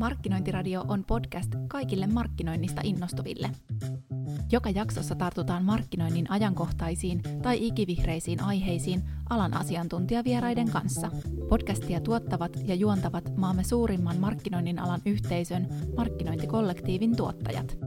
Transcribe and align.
Markkinointiradio 0.00 0.84
on 0.88 1.04
podcast 1.04 1.50
kaikille 1.68 2.06
markkinoinnista 2.06 2.80
innostuville. 2.84 3.50
Joka 4.52 4.70
jaksossa 4.70 5.14
tartutaan 5.14 5.64
markkinoinnin 5.64 6.30
ajankohtaisiin 6.30 7.22
tai 7.42 7.66
ikivihreisiin 7.66 8.42
aiheisiin 8.42 9.02
alan 9.30 9.54
asiantuntijavieraiden 9.54 10.70
kanssa. 10.70 11.10
Podcastia 11.48 12.00
tuottavat 12.00 12.56
ja 12.64 12.74
juontavat 12.74 13.36
maamme 13.36 13.64
suurimman 13.64 14.16
markkinoinnin 14.16 14.78
alan 14.78 15.00
yhteisön 15.06 15.68
markkinointikollektiivin 15.96 17.16
tuottajat. 17.16 17.78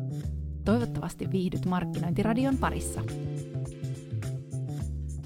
Toivottavasti 0.66 1.32
viihdyt 1.32 1.66
Markkinointiradion 1.66 2.58
parissa. 2.58 3.02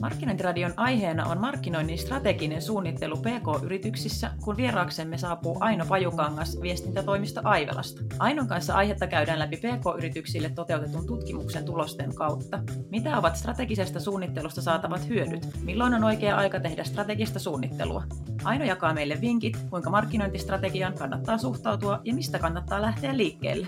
Markkinointiradion 0.01 0.73
aiheena 0.77 1.25
on 1.25 1.41
markkinoinnin 1.41 1.97
strateginen 1.97 2.61
suunnittelu 2.61 3.17
PK-yrityksissä, 3.17 4.31
kun 4.43 4.57
vieraaksemme 4.57 5.17
saapuu 5.17 5.57
Aino 5.59 5.85
Pajukangas 5.85 6.61
viestintätoimisto 6.61 7.41
Aivelasta. 7.43 8.01
Ainon 8.19 8.47
kanssa 8.47 8.75
aihetta 8.75 9.07
käydään 9.07 9.39
läpi 9.39 9.57
PK-yrityksille 9.57 10.49
toteutetun 10.49 11.07
tutkimuksen 11.07 11.65
tulosten 11.65 12.15
kautta. 12.15 12.59
Mitä 12.89 13.17
ovat 13.17 13.35
strategisesta 13.35 13.99
suunnittelusta 13.99 14.61
saatavat 14.61 15.07
hyödyt? 15.09 15.47
Milloin 15.63 15.93
on 15.93 16.03
oikea 16.03 16.37
aika 16.37 16.59
tehdä 16.59 16.83
strategista 16.83 17.39
suunnittelua? 17.39 18.03
Aino 18.43 18.65
jakaa 18.65 18.93
meille 18.93 19.17
vinkit, 19.21 19.57
kuinka 19.69 19.89
markkinointistrategiaan 19.89 20.93
kannattaa 20.93 21.37
suhtautua 21.37 21.99
ja 22.03 22.13
mistä 22.13 22.39
kannattaa 22.39 22.81
lähteä 22.81 23.17
liikkeelle 23.17 23.67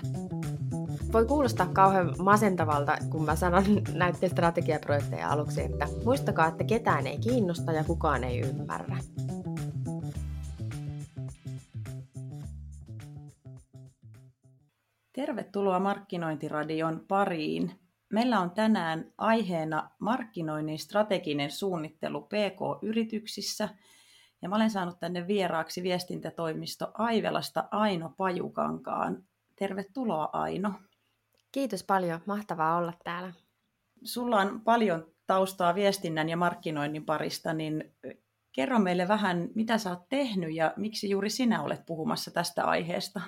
voi 1.13 1.25
kuulostaa 1.25 1.67
kauhean 1.73 2.15
masentavalta, 2.17 2.97
kun 3.09 3.25
mä 3.25 3.35
sanon 3.35 3.63
näiden 3.93 4.29
strategiaprojekteja 4.29 5.29
aluksi, 5.29 5.61
että 5.61 5.87
muistakaa, 6.05 6.47
että 6.47 6.63
ketään 6.63 7.07
ei 7.07 7.17
kiinnosta 7.17 7.71
ja 7.71 7.83
kukaan 7.83 8.23
ei 8.23 8.39
ymmärrä. 8.39 8.97
Tervetuloa 15.13 15.79
Markkinointiradion 15.79 17.05
pariin. 17.07 17.71
Meillä 18.09 18.39
on 18.39 18.51
tänään 18.51 19.05
aiheena 19.17 19.89
markkinoinnin 19.99 20.79
strateginen 20.79 21.51
suunnittelu 21.51 22.21
PK-yrityksissä. 22.21 23.69
Ja 24.41 24.49
mä 24.49 24.55
olen 24.55 24.71
saanut 24.71 24.99
tänne 24.99 25.27
vieraaksi 25.27 25.83
viestintätoimisto 25.83 26.91
Aivelasta 26.93 27.67
Aino 27.71 28.13
Pajukankaan. 28.17 29.23
Tervetuloa 29.55 30.29
Aino. 30.33 30.73
Kiitos 31.51 31.83
paljon, 31.83 32.19
mahtavaa 32.25 32.77
olla 32.77 32.93
täällä. 33.03 33.33
Sulla 34.03 34.37
on 34.37 34.61
paljon 34.61 35.11
taustaa 35.27 35.75
viestinnän 35.75 36.29
ja 36.29 36.37
markkinoinnin 36.37 37.05
parista, 37.05 37.53
niin 37.53 37.93
kerro 38.51 38.79
meille 38.79 39.07
vähän, 39.07 39.49
mitä 39.55 39.77
sä 39.77 39.89
oot 39.89 40.09
tehnyt 40.09 40.55
ja 40.55 40.73
miksi 40.77 41.09
juuri 41.09 41.29
sinä 41.29 41.61
olet 41.61 41.85
puhumassa 41.85 42.31
tästä 42.31 42.65
aiheesta? 42.65 43.21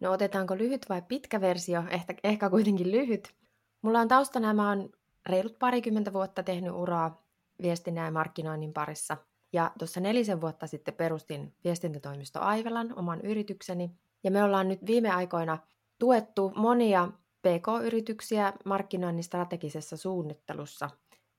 No 0.00 0.12
otetaanko 0.12 0.58
lyhyt 0.58 0.86
vai 0.88 1.02
pitkä 1.02 1.40
versio? 1.40 1.84
Ehkä, 1.90 2.14
ehkä 2.24 2.50
kuitenkin 2.50 2.92
lyhyt. 2.92 3.34
Mulla 3.82 4.00
on 4.00 4.08
taustana, 4.08 4.54
mä 4.54 4.68
oon 4.68 4.90
reilut 5.26 5.58
parikymmentä 5.58 6.12
vuotta 6.12 6.42
tehnyt 6.42 6.72
uraa 6.72 7.22
viestinnän 7.62 8.04
ja 8.04 8.10
markkinoinnin 8.10 8.72
parissa. 8.72 9.16
Ja 9.52 9.72
tuossa 9.78 10.00
nelisen 10.00 10.40
vuotta 10.40 10.66
sitten 10.66 10.94
perustin 10.94 11.54
viestintätoimisto 11.64 12.40
Aivelan, 12.40 12.98
oman 12.98 13.20
yritykseni. 13.20 13.90
Ja 14.24 14.30
me 14.30 14.42
ollaan 14.42 14.68
nyt 14.68 14.86
viime 14.86 15.10
aikoina 15.10 15.58
tuettu 15.98 16.52
monia 16.56 17.08
PK-yrityksiä 17.42 18.52
markkinoinnin 18.64 19.24
strategisessa 19.24 19.96
suunnittelussa, 19.96 20.90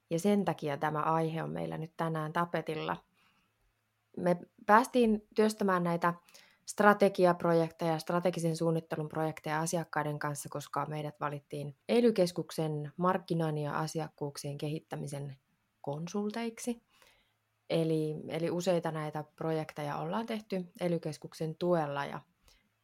ja 0.10 0.20
sen 0.20 0.46
takia 0.46 0.78
tämä 0.78 1.00
aihe 1.00 1.44
on 1.44 1.50
meillä 1.50 1.78
nyt 1.78 1.94
tänään 1.98 2.34
tapetilla. 2.34 2.98
Me 4.18 4.38
päästiin 4.66 5.28
työstämään 5.36 5.84
näitä 5.84 6.14
strategiaprojekteja, 6.66 8.00
strategisen 8.00 8.56
suunnittelun 8.56 9.10
projekteja 9.10 9.60
asiakkaiden 9.60 10.20
kanssa, 10.20 10.50
koska 10.50 10.86
meidät 10.86 11.20
valittiin 11.20 11.76
ely 11.90 12.14
markkinoinnin 12.98 13.64
ja 13.64 13.80
asiakkuuksien 13.80 14.58
kehittämisen 14.58 15.38
konsulteiksi. 15.82 16.82
Eli, 17.70 18.16
eli 18.28 18.52
useita 18.52 18.92
näitä 18.92 19.24
projekteja 19.36 19.98
ollaan 19.98 20.26
tehty 20.26 20.66
ely 20.82 21.00
tuella 21.60 22.06
ja 22.06 22.20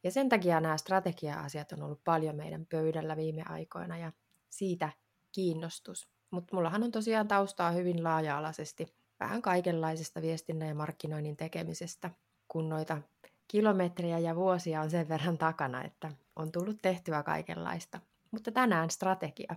ja 0.06 0.12
sen 0.12 0.30
takia 0.30 0.62
nämä 0.62 0.78
strategia-asiat 0.78 1.72
on 1.72 1.84
ollut 1.84 2.04
paljon 2.04 2.36
meidän 2.36 2.66
pöydällä 2.66 3.18
viime 3.18 3.44
aikoina 3.50 3.98
ja 3.98 4.12
siitä 4.50 4.90
kiinnostus. 5.32 6.08
Mutta 6.32 6.56
mullahan 6.56 6.84
on 6.84 6.92
tosiaan 6.92 7.28
taustaa 7.28 7.72
hyvin 7.72 8.04
laaja-alaisesti 8.04 8.96
vähän 9.20 9.42
kaikenlaisesta 9.42 10.22
viestinnän 10.22 10.68
ja 10.68 10.76
markkinoinnin 10.76 11.38
tekemisestä, 11.38 12.10
kun 12.48 12.70
noita 12.70 13.02
kilometrejä 13.48 14.20
ja 14.20 14.36
vuosia 14.36 14.82
on 14.82 14.90
sen 14.90 15.10
verran 15.10 15.38
takana, 15.38 15.84
että 15.84 16.12
on 16.36 16.52
tullut 16.52 16.78
tehtyä 16.82 17.24
kaikenlaista. 17.24 18.00
Mutta 18.32 18.52
tänään 18.52 18.90
strategia 18.90 19.56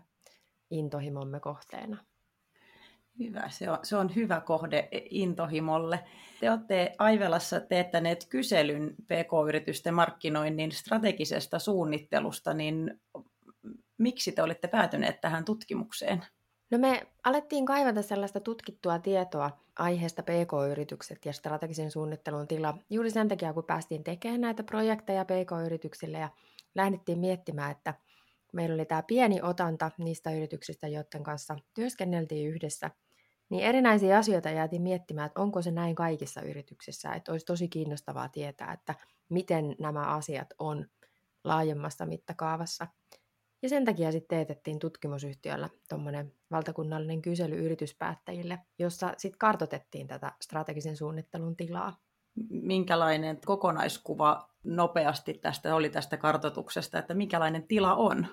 intohimomme 0.70 1.40
kohteena. 1.40 1.96
Hyvä, 3.18 3.48
se 3.48 3.70
on, 3.70 3.78
se 3.82 3.96
on 3.96 4.14
hyvä 4.14 4.40
kohde 4.40 4.88
intohimolle. 5.10 6.04
Te 6.40 6.50
olette 6.50 6.92
Aivelassa 6.98 7.60
teettäneet 7.60 8.26
kyselyn 8.30 8.94
PK-yritysten 9.02 9.94
markkinoinnin 9.94 10.72
strategisesta 10.72 11.58
suunnittelusta, 11.58 12.54
niin 12.54 13.00
miksi 13.98 14.32
te 14.32 14.42
olette 14.42 14.68
päätyneet 14.68 15.20
tähän 15.20 15.44
tutkimukseen? 15.44 16.24
No 16.70 16.78
me 16.78 17.06
alettiin 17.24 17.66
kaivata 17.66 18.02
sellaista 18.02 18.40
tutkittua 18.40 18.98
tietoa 18.98 19.50
aiheesta 19.78 20.22
PK-yritykset 20.22 21.26
ja 21.26 21.32
strategisen 21.32 21.90
suunnittelun 21.90 22.48
tila 22.48 22.78
juuri 22.90 23.10
sen 23.10 23.28
takia, 23.28 23.52
kun 23.52 23.64
päästiin 23.64 24.04
tekemään 24.04 24.40
näitä 24.40 24.62
projekteja 24.62 25.24
PK-yrityksille 25.24 26.18
ja 26.18 26.28
lähdettiin 26.74 27.18
miettimään, 27.18 27.70
että 27.70 27.94
meillä 28.52 28.74
oli 28.74 28.84
tämä 28.84 29.02
pieni 29.02 29.42
otanta 29.42 29.90
niistä 29.98 30.30
yrityksistä, 30.30 30.88
joiden 30.88 31.22
kanssa 31.22 31.56
työskenneltiin 31.74 32.48
yhdessä– 32.48 32.90
niin 33.50 33.64
erinäisiä 33.64 34.18
asioita 34.18 34.50
jäätiin 34.50 34.82
miettimään, 34.82 35.26
että 35.26 35.40
onko 35.40 35.62
se 35.62 35.70
näin 35.70 35.94
kaikissa 35.94 36.40
yrityksissä, 36.42 37.12
että 37.12 37.32
olisi 37.32 37.46
tosi 37.46 37.68
kiinnostavaa 37.68 38.28
tietää, 38.28 38.72
että 38.72 38.94
miten 39.28 39.76
nämä 39.78 40.00
asiat 40.00 40.48
on 40.58 40.86
laajemmassa 41.44 42.06
mittakaavassa. 42.06 42.86
Ja 43.62 43.68
sen 43.68 43.84
takia 43.84 44.12
sitten 44.12 44.38
teetettiin 44.38 44.78
tutkimusyhtiöllä 44.78 45.68
tuommoinen 45.88 46.32
valtakunnallinen 46.50 47.22
kysely 47.22 47.64
yrityspäättäjille, 47.64 48.58
jossa 48.78 49.14
sitten 49.16 49.38
kartotettiin 49.38 50.06
tätä 50.06 50.32
strategisen 50.42 50.96
suunnittelun 50.96 51.56
tilaa. 51.56 51.96
Minkälainen 52.50 53.40
kokonaiskuva 53.46 54.48
nopeasti 54.64 55.34
tästä 55.34 55.74
oli 55.74 55.90
tästä 55.90 56.16
kartotuksesta, 56.16 56.98
että 56.98 57.14
minkälainen 57.14 57.62
tila 57.68 57.94
on? 57.94 58.26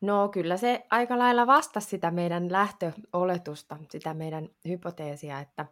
No 0.00 0.28
kyllä 0.28 0.56
se 0.56 0.86
aika 0.90 1.18
lailla 1.18 1.46
vastasi 1.46 1.88
sitä 1.88 2.10
meidän 2.10 2.52
lähtöoletusta, 2.52 3.76
sitä 3.90 4.14
meidän 4.14 4.48
hypoteesia, 4.68 5.40
että 5.40 5.66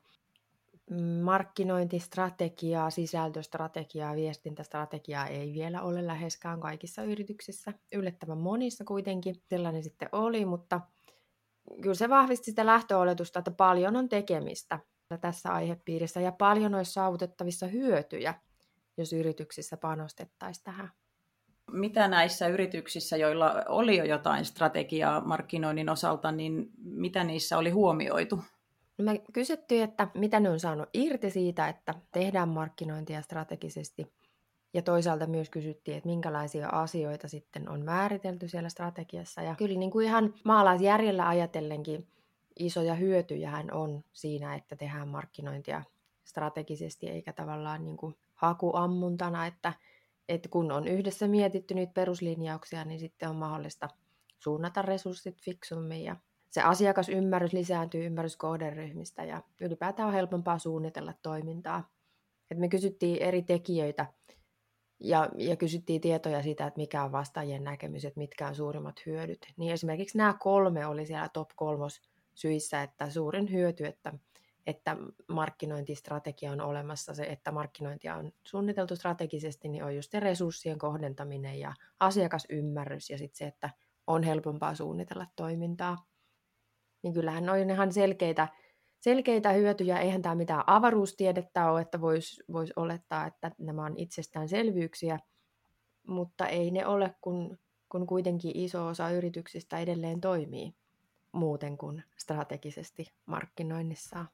markkinointistrategiaa, 1.23 2.91
sisältöstrategiaa, 2.91 4.17
viestintästrategiaa 4.17 5.27
ei 5.27 5.53
vielä 5.55 5.83
ole 5.83 6.07
läheskään 6.07 6.61
kaikissa 6.61 7.03
yrityksissä. 7.03 7.73
Yllättävän 7.93 8.39
monissa 8.39 8.85
kuitenkin 8.85 9.43
sellainen 9.51 9.83
sitten 9.83 10.09
oli, 10.13 10.45
mutta 10.45 10.81
kyllä 11.83 11.95
se 11.95 12.09
vahvisti 12.09 12.45
sitä 12.45 12.67
lähtöoletusta, 12.67 13.39
että 13.39 13.51
paljon 13.51 13.97
on 13.97 14.09
tekemistä 14.09 14.79
tässä 15.21 15.53
aihepiirissä 15.53 16.21
ja 16.21 16.33
paljon 16.33 16.75
olisi 16.75 16.93
saavutettavissa 16.93 17.67
hyötyjä, 17.67 18.35
jos 18.97 19.13
yrityksissä 19.13 19.77
panostettaisiin 19.77 20.65
tähän 20.65 20.91
mitä 21.71 22.09
näissä 22.09 22.49
yrityksissä, 22.49 23.17
joilla 23.17 23.65
oli 23.69 23.97
jo 23.97 24.05
jotain 24.05 24.45
strategiaa 24.45 25.21
markkinoinnin 25.21 25.89
osalta, 25.89 26.33
niin 26.33 26.71
mitä 26.85 27.25
niissä 27.25 27.59
oli 27.59 27.71
huomioitu? 27.71 28.41
No 28.99 29.05
me 29.05 29.23
kysyttiin, 29.33 29.85
että 29.85 30.09
mitä 30.15 30.41
ne 30.41 30.51
on 30.51 30.61
saanut 30.61 30.89
irti 30.95 31.31
siitä, 31.31 31.69
että 31.69 31.95
tehdään 32.13 32.49
markkinointia 32.49 33.23
strategisesti. 33.23 34.13
Ja 34.75 34.83
toisaalta 34.83 35.27
myös 35.27 35.51
kysyttiin, 35.51 35.97
että 35.97 36.09
minkälaisia 36.09 36.69
asioita 36.69 37.29
sitten 37.29 37.69
on 37.69 37.85
määritelty 37.85 38.49
siellä 38.49 38.69
strategiassa. 38.69 39.43
Ja 39.43 39.55
kyllä 39.55 39.79
niin 39.79 39.91
kuin 39.91 40.07
ihan 40.07 40.35
maalaisjärjellä 40.45 41.29
ajatellenkin 41.29 42.07
isoja 42.59 42.95
hyötyjähän 42.95 43.73
on 43.73 44.05
siinä, 44.13 44.55
että 44.55 44.77
tehdään 44.77 45.09
markkinointia 45.09 45.83
strategisesti 46.25 47.09
eikä 47.09 47.33
tavallaan 47.33 47.85
niin 47.85 47.97
kuin 47.97 48.15
hakuammuntana, 48.35 49.47
että 49.47 49.73
että 50.29 50.49
kun 50.49 50.73
on 50.73 50.89
yhdessä 50.89 51.29
mietitty 51.29 51.75
niitä 51.75 51.93
peruslinjauksia, 51.93 52.85
niin 52.85 53.01
sitten 53.01 53.29
on 53.29 53.37
mahdollista 53.37 53.89
suunnata 54.39 54.83
resurssit 54.83 55.43
fiksummin 55.43 56.05
ja 56.05 56.17
se 56.51 56.63
asiakasymmärrys 56.63 57.53
lisääntyy 57.53 58.07
ymmärrys 58.07 58.37
kohderyhmistä 58.37 59.25
ja 59.25 59.43
ylipäätään 59.61 60.07
on 60.09 60.15
helpompaa 60.15 60.59
suunnitella 60.59 61.15
toimintaa. 61.23 61.89
Et 62.51 62.59
me 62.59 62.69
kysyttiin 62.69 63.23
eri 63.23 63.43
tekijöitä 63.43 64.07
ja, 65.01 65.29
ja 65.39 65.57
kysyttiin 65.57 66.01
tietoja 66.01 66.43
siitä, 66.43 66.67
että 66.67 66.81
mikä 66.81 67.05
on 67.05 67.13
vastaajien 67.13 67.65
näkemys, 67.65 68.05
että 68.05 68.21
mitkä 68.21 68.49
on 68.49 68.55
suurimmat 68.55 69.07
hyödyt. 69.07 69.53
Niin 69.57 69.73
esimerkiksi 69.73 70.19
nämä 70.19 70.35
kolme 70.41 70.87
oli 70.87 71.07
siellä 71.07 71.29
top 71.29 71.49
kolmos 71.57 72.01
syissä, 72.35 72.83
että 72.83 73.11
suurin 73.11 73.53
hyöty, 73.53 73.87
että 73.87 74.13
että 74.67 74.97
markkinointistrategia 75.29 76.53
on 76.53 76.61
olemassa, 76.61 77.15
se, 77.15 77.23
että 77.23 77.53
markkinointia 77.53 78.17
on 78.17 78.33
suunniteltu 78.47 78.97
strategisesti, 78.97 79.69
niin 79.69 79.85
on 79.85 79.97
just 79.97 80.11
se 80.11 80.21
resurssien 80.21 80.79
kohdentaminen 80.79 81.61
ja 81.61 81.75
asiakasymmärrys 82.01 83.11
ja 83.11 83.19
sitten 83.19 83.39
se, 83.39 83.47
että 83.47 83.71
on 84.07 84.23
helpompaa 84.23 84.75
suunnitella 84.75 85.27
toimintaa. 85.37 86.07
Niin 87.03 87.15
kyllähän 87.15 87.49
on 87.49 87.71
ihan 87.71 87.93
selkeitä, 87.93 88.49
selkeitä 89.01 89.53
hyötyjä. 89.53 89.99
Eihän 89.99 90.23
tämä 90.23 90.35
mitään 90.35 90.65
avaruustiedettä 90.67 91.71
ole, 91.71 91.81
että 91.81 92.01
voisi 92.01 92.43
vois 92.53 92.73
olettaa, 92.77 93.27
että 93.27 93.51
nämä 93.59 93.85
on 93.85 93.95
itsestäänselvyyksiä, 93.97 95.19
mutta 96.07 96.47
ei 96.47 96.71
ne 96.71 96.87
ole, 96.87 97.15
kun, 97.21 97.59
kun 97.89 98.07
kuitenkin 98.07 98.53
iso 98.55 98.87
osa 98.87 99.11
yrityksistä 99.11 99.79
edelleen 99.79 100.21
toimii 100.21 100.75
muuten 101.33 101.79
kuin 101.79 102.05
strategisesti 102.17 103.13
markkinoinnissaan. 103.27 104.29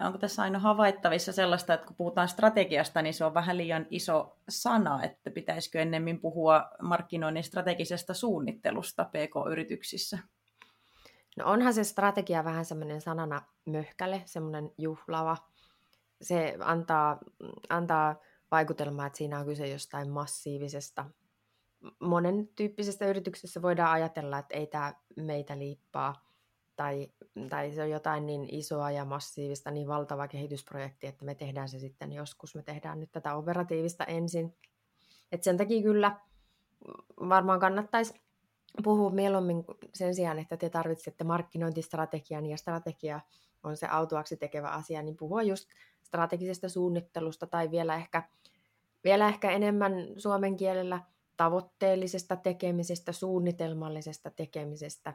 Onko 0.00 0.18
tässä 0.18 0.42
aina 0.42 0.58
havaittavissa 0.58 1.32
sellaista, 1.32 1.74
että 1.74 1.86
kun 1.86 1.96
puhutaan 1.96 2.28
strategiasta, 2.28 3.02
niin 3.02 3.14
se 3.14 3.24
on 3.24 3.34
vähän 3.34 3.58
liian 3.58 3.86
iso 3.90 4.36
sana, 4.48 5.02
että 5.02 5.30
pitäisikö 5.30 5.80
ennemmin 5.80 6.20
puhua 6.20 6.70
markkinoinnin 6.82 7.44
strategisesta 7.44 8.14
suunnittelusta 8.14 9.04
PK-yrityksissä? 9.04 10.18
No 11.36 11.44
onhan 11.46 11.74
se 11.74 11.84
strategia 11.84 12.44
vähän 12.44 12.64
semmoinen 12.64 13.00
sanana 13.00 13.42
möhkäle, 13.66 14.22
semmoinen 14.24 14.70
juhlava. 14.78 15.36
Se 16.22 16.56
antaa, 16.60 17.18
antaa 17.68 18.16
vaikutelmaa, 18.50 19.06
että 19.06 19.16
siinä 19.16 19.38
on 19.38 19.46
kyse 19.46 19.68
jostain 19.68 20.10
massiivisesta 20.10 21.04
monen 22.00 22.48
tyyppisessä 22.56 23.06
yrityksessä 23.06 23.62
voidaan 23.62 23.90
ajatella, 23.90 24.38
että 24.38 24.56
ei 24.56 24.66
tämä 24.66 24.94
meitä 25.16 25.58
liippaa, 25.58 26.30
tai, 26.76 27.08
tai 27.50 27.72
se 27.72 27.82
on 27.82 27.90
jotain 27.90 28.26
niin 28.26 28.54
isoa 28.54 28.90
ja 28.90 29.04
massiivista, 29.04 29.70
niin 29.70 29.88
valtava 29.88 30.28
kehitysprojekti, 30.28 31.06
että 31.06 31.24
me 31.24 31.34
tehdään 31.34 31.68
se 31.68 31.78
sitten 31.78 32.12
joskus, 32.12 32.54
me 32.54 32.62
tehdään 32.62 33.00
nyt 33.00 33.12
tätä 33.12 33.34
operatiivista 33.34 34.04
ensin. 34.04 34.56
Et 35.32 35.42
sen 35.42 35.56
takia 35.56 35.82
kyllä 35.82 36.20
varmaan 37.28 37.60
kannattaisi 37.60 38.14
puhua 38.82 39.10
mieluummin 39.10 39.64
sen 39.94 40.14
sijaan, 40.14 40.38
että 40.38 40.56
te 40.56 40.70
tarvitsette 40.70 41.24
markkinointistrategian 41.24 42.46
ja 42.46 42.56
strategia 42.56 43.20
on 43.62 43.76
se 43.76 43.86
autuaksi 43.86 44.36
tekevä 44.36 44.68
asia, 44.68 45.02
niin 45.02 45.16
puhua 45.16 45.42
just 45.42 45.68
strategisesta 46.02 46.68
suunnittelusta 46.68 47.46
tai 47.46 47.70
vielä 47.70 47.94
ehkä, 47.94 48.22
vielä 49.04 49.28
ehkä 49.28 49.50
enemmän 49.50 49.92
suomen 50.16 50.56
kielellä 50.56 51.00
tavoitteellisesta 51.40 52.36
tekemisestä, 52.36 53.12
suunnitelmallisesta 53.12 54.30
tekemisestä. 54.30 55.14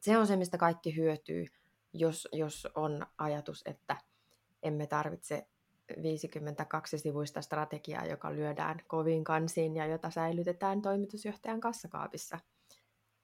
Se 0.00 0.18
on 0.18 0.26
se, 0.26 0.36
mistä 0.36 0.58
kaikki 0.58 0.96
hyötyy, 0.96 1.46
jos, 1.92 2.28
jos 2.32 2.68
on 2.74 3.06
ajatus, 3.18 3.62
että 3.66 3.96
emme 4.62 4.86
tarvitse 4.86 5.46
52-sivuista 5.92 7.42
strategiaa, 7.42 8.06
joka 8.06 8.32
lyödään 8.32 8.80
koviin 8.86 9.24
kansiin 9.24 9.76
ja 9.76 9.86
jota 9.86 10.10
säilytetään 10.10 10.82
toimitusjohtajan 10.82 11.60
kassakaapissa. 11.60 12.38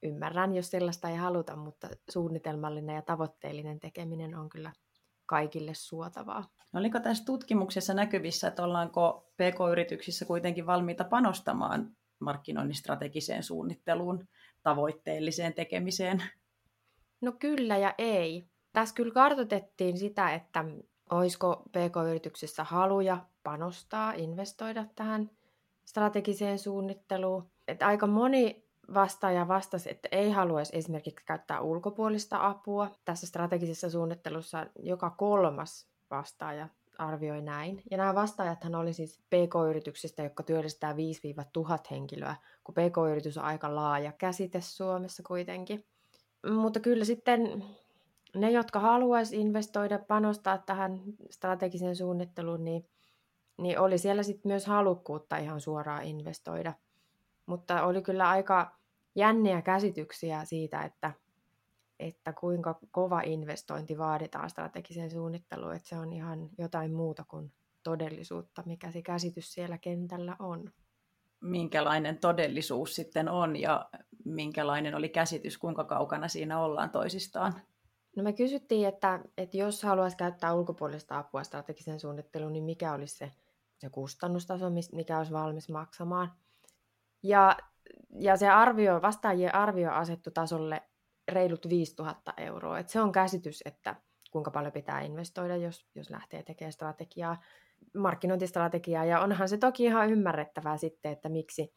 Ymmärrän, 0.03 0.55
jos 0.55 0.71
sellaista 0.71 1.09
ei 1.09 1.17
haluta, 1.17 1.57
mutta 1.57 1.89
suunnitelmallinen 2.11 2.97
ja 2.97 3.03
tavoitteellinen 3.03 3.81
tekeminen 3.81 4.35
on 4.35 4.49
kyllä 4.49 4.73
kaikille 5.27 5.75
suotavaa. 5.75 6.45
No 6.73 6.81
oliko 6.81 7.01
tässä 7.01 7.25
tutkimuksessa 7.25 7.95
näkyvissä, 7.95 8.49
että 8.49 8.65
ollaanko 8.65 9.33
PK-yrityksissä 9.35 10.25
kuitenkin 10.25 10.67
valmiita 10.67 11.05
panostamaan 11.05 11.97
markkinoinnin 12.21 12.75
strategiseen 12.75 13.43
suunnitteluun, 13.43 14.29
tavoitteelliseen 14.63 15.55
tekemiseen? 15.55 16.23
No 17.21 17.33
kyllä 17.33 17.77
ja 17.77 17.95
ei. 17.99 18.47
Tässä 18.73 18.95
kyllä 18.95 19.15
kartoitettiin 19.15 19.99
sitä, 19.99 20.35
että 20.35 20.65
olisiko 21.11 21.63
PK-yrityksissä 21.69 22.65
haluja 22.65 23.19
panostaa, 23.43 24.13
investoida 24.13 24.87
tähän 24.95 25.31
strategiseen 25.85 26.59
suunnitteluun. 26.59 27.51
Että 27.69 27.87
aika 27.87 28.07
moni 28.07 28.65
vastaaja 28.95 29.49
vastasi, 29.49 29.91
että 29.91 30.09
ei 30.13 30.31
haluaisi 30.31 30.77
esimerkiksi 30.77 31.27
käyttää 31.27 31.61
ulkopuolista 31.61 32.47
apua. 32.47 32.91
Tässä 33.05 33.27
strategisessa 33.27 33.91
suunnittelussa 33.91 34.67
joka 34.79 35.11
kolmas 35.11 35.89
vastaaja 36.11 36.69
arvioi 37.01 37.43
näin. 37.43 37.83
Ja 37.91 37.97
nämä 37.97 38.15
vastaajathan 38.15 38.75
oli 38.75 38.93
siis 38.93 39.19
PK-yrityksistä, 39.19 40.23
jotka 40.23 40.43
työllistää 40.43 40.93
5-1000 40.93 40.97
henkilöä, 41.91 42.37
kun 42.65 42.75
PK-yritys 42.75 43.39
on 43.39 43.45
aika 43.45 43.75
laaja 43.75 44.13
käsite 44.13 44.61
Suomessa 44.61 45.23
kuitenkin. 45.23 45.85
Mutta 46.51 46.81
kyllä 46.81 47.05
sitten 47.05 47.65
ne, 48.35 48.51
jotka 48.51 48.81
haluaisi 48.81 49.41
investoida, 49.41 49.99
panostaa 49.99 50.59
tähän 50.59 51.01
strategiseen 51.31 51.97
suunnitteluun, 51.97 52.65
niin, 52.65 52.89
niin 53.59 53.79
oli 53.79 53.99
siellä 53.99 54.23
sitten 54.23 54.51
myös 54.53 54.67
halukkuutta 54.67 55.37
ihan 55.37 55.61
suoraan 55.61 56.05
investoida. 56.05 56.75
Mutta 57.47 57.83
oli 57.83 58.03
kyllä 58.03 58.29
aika 58.29 58.77
jänniä 59.15 59.63
käsityksiä 59.63 60.45
siitä, 60.45 60.83
että 60.83 61.13
että 62.01 62.33
kuinka 62.33 62.79
kova 62.91 63.21
investointi 63.21 63.99
vaaditaan 63.99 64.51
strategiseen 64.51 65.11
suunnitteluun, 65.11 65.75
että 65.75 65.89
se 65.89 65.97
on 65.97 66.13
ihan 66.13 66.51
jotain 66.59 66.95
muuta 66.95 67.25
kuin 67.29 67.53
todellisuutta, 67.83 68.63
mikä 68.67 68.91
se 68.91 69.03
käsitys 69.03 69.53
siellä 69.53 69.79
kentällä 69.79 70.37
on. 70.39 70.73
Minkälainen 71.41 72.19
todellisuus 72.19 72.95
sitten 72.95 73.29
on 73.29 73.57
ja 73.57 73.91
minkälainen 74.25 74.95
oli 74.95 75.09
käsitys, 75.09 75.59
kuinka 75.59 75.85
kaukana 75.85 76.29
siinä 76.29 76.61
ollaan 76.61 76.91
toisistaan? 76.91 77.55
No 78.17 78.23
me 78.23 78.33
kysyttiin, 78.33 78.89
että, 78.89 79.21
että 79.37 79.57
jos 79.57 79.83
haluaisi 79.83 80.17
käyttää 80.17 80.55
ulkopuolista 80.55 81.19
apua 81.19 81.43
strategiseen 81.43 82.01
suunnitteluun, 82.01 82.53
niin 82.53 82.65
mikä 82.65 82.93
olisi 82.93 83.17
se, 83.17 83.33
se 83.79 83.91
kustannustaso, 83.91 84.67
mikä 84.93 85.19
olisi 85.19 85.33
valmis 85.33 85.69
maksamaan. 85.69 86.33
Ja, 87.23 87.57
ja 88.11 88.37
se 88.37 88.49
arvio, 88.49 89.03
vastaajien 89.03 89.55
arvio 89.55 89.93
asettu 89.93 90.31
tasolle 90.31 90.83
reilut 91.31 91.69
5000 91.69 92.35
euroa. 92.37 92.79
Et 92.79 92.89
se 92.89 93.01
on 93.01 93.13
käsitys, 93.13 93.63
että 93.65 93.97
kuinka 94.31 94.51
paljon 94.51 94.73
pitää 94.73 95.01
investoida, 95.01 95.57
jos, 95.57 95.87
jos 95.95 96.11
lähtee 96.11 96.43
tekemään 96.43 96.73
strategiaa, 96.73 97.43
markkinointistrategiaa. 97.95 99.05
Ja 99.05 99.21
onhan 99.21 99.49
se 99.49 99.59
toki 99.59 99.85
ihan 99.85 100.11
ymmärrettävää 100.11 100.77
sitten, 100.77 101.13
että 101.13 101.29
miksi 101.29 101.73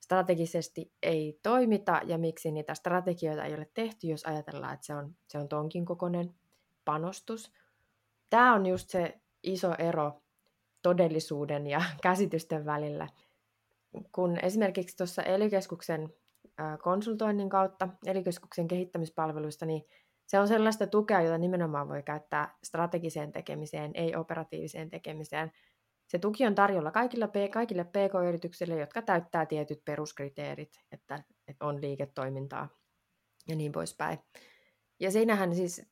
strategisesti 0.00 0.92
ei 1.02 1.38
toimita 1.42 2.00
ja 2.04 2.18
miksi 2.18 2.52
niitä 2.52 2.74
strategioita 2.74 3.44
ei 3.44 3.54
ole 3.54 3.70
tehty, 3.74 4.06
jos 4.06 4.24
ajatellaan, 4.24 4.74
että 4.74 4.86
se 4.86 4.94
on, 4.94 5.14
se 5.28 5.38
on 5.38 5.48
tonkin 5.48 5.84
kokoinen 5.84 6.34
panostus. 6.84 7.52
Tämä 8.30 8.54
on 8.54 8.66
just 8.66 8.90
se 8.90 9.20
iso 9.42 9.74
ero 9.78 10.22
todellisuuden 10.82 11.66
ja 11.66 11.82
käsitysten 12.02 12.64
välillä. 12.64 13.08
Kun 14.12 14.38
esimerkiksi 14.42 14.96
tuossa 14.96 15.22
ely 15.22 15.50
konsultoinnin 16.82 17.48
kautta 17.48 17.88
elikeskuksen 18.06 18.68
kehittämispalveluista, 18.68 19.66
niin 19.66 19.82
se 20.26 20.38
on 20.38 20.48
sellaista 20.48 20.86
tukea, 20.86 21.20
jota 21.20 21.38
nimenomaan 21.38 21.88
voi 21.88 22.02
käyttää 22.02 22.56
strategiseen 22.64 23.32
tekemiseen, 23.32 23.90
ei 23.94 24.16
operatiiviseen 24.16 24.90
tekemiseen. 24.90 25.52
Se 26.08 26.18
tuki 26.18 26.46
on 26.46 26.54
tarjolla 26.54 26.90
kaikille, 26.90 27.28
kaikille 27.52 27.84
PK-yrityksille, 27.84 28.78
jotka 28.78 29.02
täyttää 29.02 29.46
tietyt 29.46 29.84
peruskriteerit, 29.84 30.80
että, 30.92 31.22
että 31.48 31.66
on 31.66 31.80
liiketoimintaa 31.80 32.68
ja 33.48 33.56
niin 33.56 33.72
poispäin. 33.72 34.18
Ja 35.00 35.10
siinähän 35.10 35.54
siis, 35.54 35.82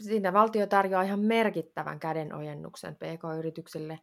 siinä 0.00 0.32
valtio 0.32 0.66
tarjoaa 0.66 1.02
ihan 1.02 1.20
merkittävän 1.20 2.00
kädenojennuksen 2.00 2.96
PK-yrityksille, 2.96 4.00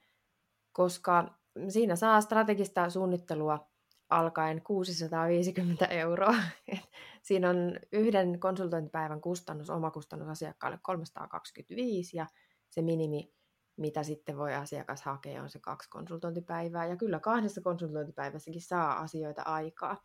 koska 0.71 1.37
siinä 1.69 1.95
saa 1.95 2.21
strategista 2.21 2.89
suunnittelua 2.89 3.67
alkaen 4.09 4.61
650 4.61 5.85
euroa. 5.85 6.35
Siinä 7.23 7.49
on 7.49 7.79
yhden 7.91 8.39
konsultointipäivän 8.39 9.21
kustannus, 9.21 9.69
omakustannus 9.69 10.27
asiakkaalle 10.27 10.79
325 10.81 12.17
ja 12.17 12.27
se 12.69 12.81
minimi, 12.81 13.33
mitä 13.77 14.03
sitten 14.03 14.37
voi 14.37 14.53
asiakas 14.53 15.01
hakea, 15.01 15.43
on 15.43 15.49
se 15.49 15.59
kaksi 15.59 15.89
konsultointipäivää. 15.89 16.85
Ja 16.85 16.95
kyllä 16.95 17.19
kahdessa 17.19 17.61
konsultointipäivässäkin 17.61 18.61
saa 18.61 18.99
asioita 18.99 19.41
aikaa. 19.41 20.03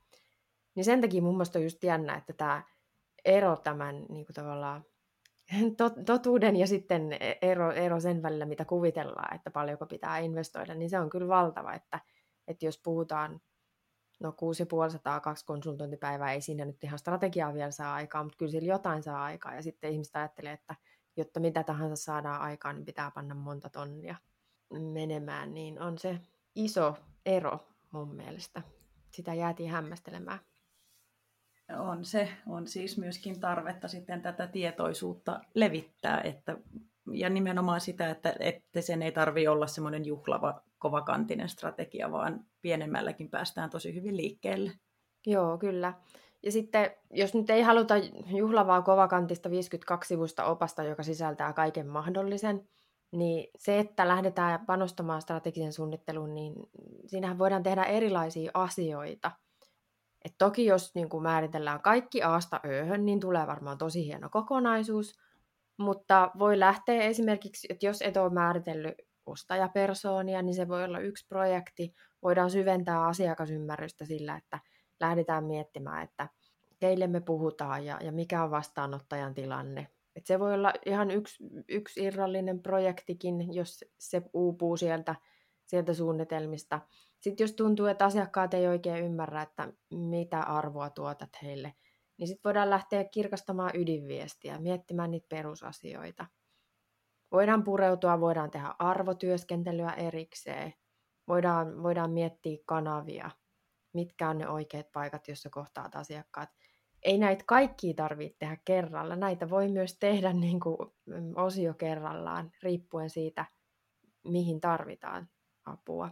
Niin 0.75 0.85
sen 0.85 1.01
takia 1.01 1.23
mun 1.23 1.35
mielestä 1.35 1.59
on 1.59 1.63
just 1.63 1.85
jännä, 1.85 2.15
että 2.15 2.33
tämä 2.33 2.63
ero 3.25 3.57
tämän 3.57 4.07
niin 4.09 4.27
kuin 4.27 4.35
tavallaan 4.35 4.85
totuuden 6.07 6.57
ja 6.57 6.67
sitten 6.67 7.17
ero, 7.43 7.73
ero 7.73 8.01
sen 8.01 8.23
välillä, 8.23 8.47
mitä 8.47 8.65
kuvitellaan, 8.65 9.35
että 9.35 9.51
paljonko 9.51 9.87
pitää 9.87 10.19
investoida, 10.19 10.75
niin 10.75 10.91
se 10.91 10.99
on 10.99 11.11
kyllä 11.11 11.29
valtava, 11.29 11.75
että, 11.75 12.01
että 12.49 12.67
jos 12.67 12.81
puhutaan 12.85 13.41
no 14.23 14.33
6500 14.33 15.21
kaksi 15.21 15.45
konsultointipäivää, 15.45 16.33
ei 16.33 16.41
siinä 16.41 16.65
nyt 16.65 16.85
ihan 16.85 16.99
strategiaa 16.99 17.55
vielä 17.55 17.71
saa 17.71 17.95
aikaa, 17.95 18.23
mutta 18.23 18.37
kyllä 18.39 18.53
sillä 18.53 18.73
jotain 18.73 19.03
saa 19.03 19.25
aikaa. 19.25 19.55
Ja 19.55 19.63
sitten 19.63 19.93
ihmiset 19.93 20.17
ajattelee, 20.17 20.53
että 20.53 20.75
jotta 21.17 21.41
mitä 21.41 21.63
tahansa 21.63 22.05
saadaan 22.05 22.41
aikaan, 22.41 22.77
niin 22.77 22.85
pitää 22.85 23.11
panna 23.11 23.35
monta 23.35 23.69
tonnia 23.69 24.17
menemään, 24.93 25.55
niin 25.55 25.83
on 25.83 25.99
se 25.99 26.21
iso 26.55 26.97
ero 27.27 27.59
mun 27.91 28.15
mielestä. 28.15 28.63
Sitä 29.11 29.35
jäätiin 29.35 29.71
hämmästelemään. 29.71 30.39
On 31.79 32.05
se, 32.05 32.29
on 32.47 32.67
siis 32.67 32.99
myöskin 32.99 33.41
tarvetta 33.41 33.89
sitten 33.89 34.23
tätä 34.23 34.47
tietoisuutta 34.47 35.41
levittää, 35.55 36.21
että, 36.21 36.57
ja 37.13 37.31
nimenomaan 37.31 37.81
sitä, 37.81 38.11
että, 38.11 38.35
että 38.41 38.81
sen 38.81 39.03
ei 39.03 39.13
tarvi 39.13 39.49
olla 39.49 39.67
semmoinen 39.67 40.05
juhlava, 40.05 40.63
kovakantinen 40.83 41.49
strategia, 41.49 42.13
vaan 42.13 42.45
pienemmälläkin 42.63 43.31
päästään 43.31 43.71
tosi 43.71 43.95
hyvin 43.95 44.17
liikkeelle. 44.17 44.73
Joo, 45.27 45.59
kyllä. 45.59 45.95
Ja 46.43 46.53
sitten, 46.53 46.91
jos 47.11 47.35
nyt 47.35 47.51
ei 47.51 47.63
haluta 47.63 47.95
juhlavaa 48.37 48.83
kovakantista 48.83 49.49
52-sivusta 49.49 50.45
opasta, 50.45 50.83
joka 50.83 51.03
sisältää 51.03 51.53
kaiken 51.53 51.87
mahdollisen, 51.87 52.69
niin 53.13 53.51
se, 53.59 53.79
että 53.79 54.09
lähdetään 54.09 54.67
panostamaan 54.67 55.23
strategisen 55.23 55.73
suunnitteluun, 55.73 56.35
niin 56.35 56.55
siinähän 57.07 57.39
voidaan 57.39 57.63
tehdä 57.63 57.85
erilaisia 57.85 58.51
asioita. 58.55 59.31
Et 60.25 60.35
toki 60.39 60.67
jos 60.67 60.95
niin 60.95 61.09
kuin 61.09 61.23
määritellään 61.23 61.83
kaikki 61.83 62.23
Aasta 62.23 62.61
Öhön, 62.67 63.07
niin 63.07 63.21
tulee 63.21 63.47
varmaan 63.47 63.79
tosi 63.79 64.07
hieno 64.07 64.29
kokonaisuus, 64.31 65.19
mutta 65.79 66.31
voi 66.39 66.59
lähteä 66.59 67.03
esimerkiksi, 67.03 67.67
että 67.71 67.87
jos 67.87 68.03
et 68.03 68.17
ole 68.17 68.33
määritellyt 68.33 68.95
ostajapersoonia, 69.27 70.43
niin 70.43 70.55
se 70.55 70.69
voi 70.69 70.85
olla 70.85 70.99
yksi 70.99 71.27
projekti. 71.29 71.95
Voidaan 72.23 72.51
syventää 72.51 73.07
asiakasymmärrystä 73.07 74.05
sillä, 74.05 74.37
että 74.37 74.61
lähdetään 75.01 75.45
miettimään, 75.45 76.03
että 76.03 76.29
keille 76.79 77.07
me 77.07 77.21
puhutaan 77.21 77.87
ja, 77.87 77.99
ja 78.03 78.13
mikä 78.13 78.45
on 78.45 78.51
vastaanottajan 78.51 79.35
tilanne. 79.35 79.89
Et 80.17 80.27
se 80.27 80.41
voi 80.41 80.55
olla 80.55 80.73
ihan 80.87 81.11
yksi, 81.11 81.45
yksi 81.69 82.05
irrallinen 82.05 82.63
projektikin, 82.63 83.55
jos 83.55 83.85
se 83.99 84.23
uupuu 84.33 84.77
sieltä, 84.77 85.15
sieltä 85.67 85.95
suunnitelmista. 85.95 86.81
Sitten 87.21 87.45
jos 87.45 87.53
tuntuu, 87.53 87.87
että 87.87 88.05
asiakkaat 88.05 88.55
ei 88.55 88.67
oikein 88.69 89.05
ymmärrä, 89.05 89.43
että 89.43 89.73
mitä 89.91 90.41
arvoa 90.41 90.91
tuotat 90.91 91.31
heille, 91.43 91.75
niin 92.17 92.29
sitten 92.29 92.45
voidaan 92.45 92.71
lähteä 92.71 93.05
kirkastamaan 93.05 93.71
ydinviestiä, 93.75 94.59
miettimään 94.59 95.11
niitä 95.11 95.27
perusasioita. 95.29 96.27
Voidaan 97.33 97.65
pureutua, 97.65 98.21
voidaan 98.21 98.51
tehdä 98.51 98.75
arvotyöskentelyä 98.79 99.91
erikseen, 99.93 100.75
voidaan, 101.29 101.83
voidaan 101.83 102.11
miettiä 102.11 102.59
kanavia, 102.67 103.31
mitkä 103.95 104.29
on 104.29 104.39
ne 104.39 104.49
oikeat 104.49 104.93
paikat, 104.93 105.29
joissa 105.29 105.51
kohtaat 105.51 105.97
asiakkaat. 105.97 106.49
Ei 107.03 107.19
näitä 107.19 107.45
kaikkia 107.47 107.95
tarvitse 107.95 108.37
tehdä 108.39 108.57
kerralla. 108.65 109.17
Näitä 109.17 109.51
voi 109.51 109.69
myös 109.69 109.99
tehdä 109.99 110.33
niin 110.47 110.61
kuin 110.61 110.79
mm, 111.07 111.33
osio 111.37 111.75
kerrallaan, 111.75 112.53
riippuen 112.63 113.11
siitä, 113.11 113.47
mihin 114.25 114.61
tarvitaan 114.61 115.29
apua, 115.65 116.11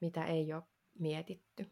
mitä 0.00 0.24
ei 0.24 0.52
ole 0.52 0.62
mietitty. 0.98 1.70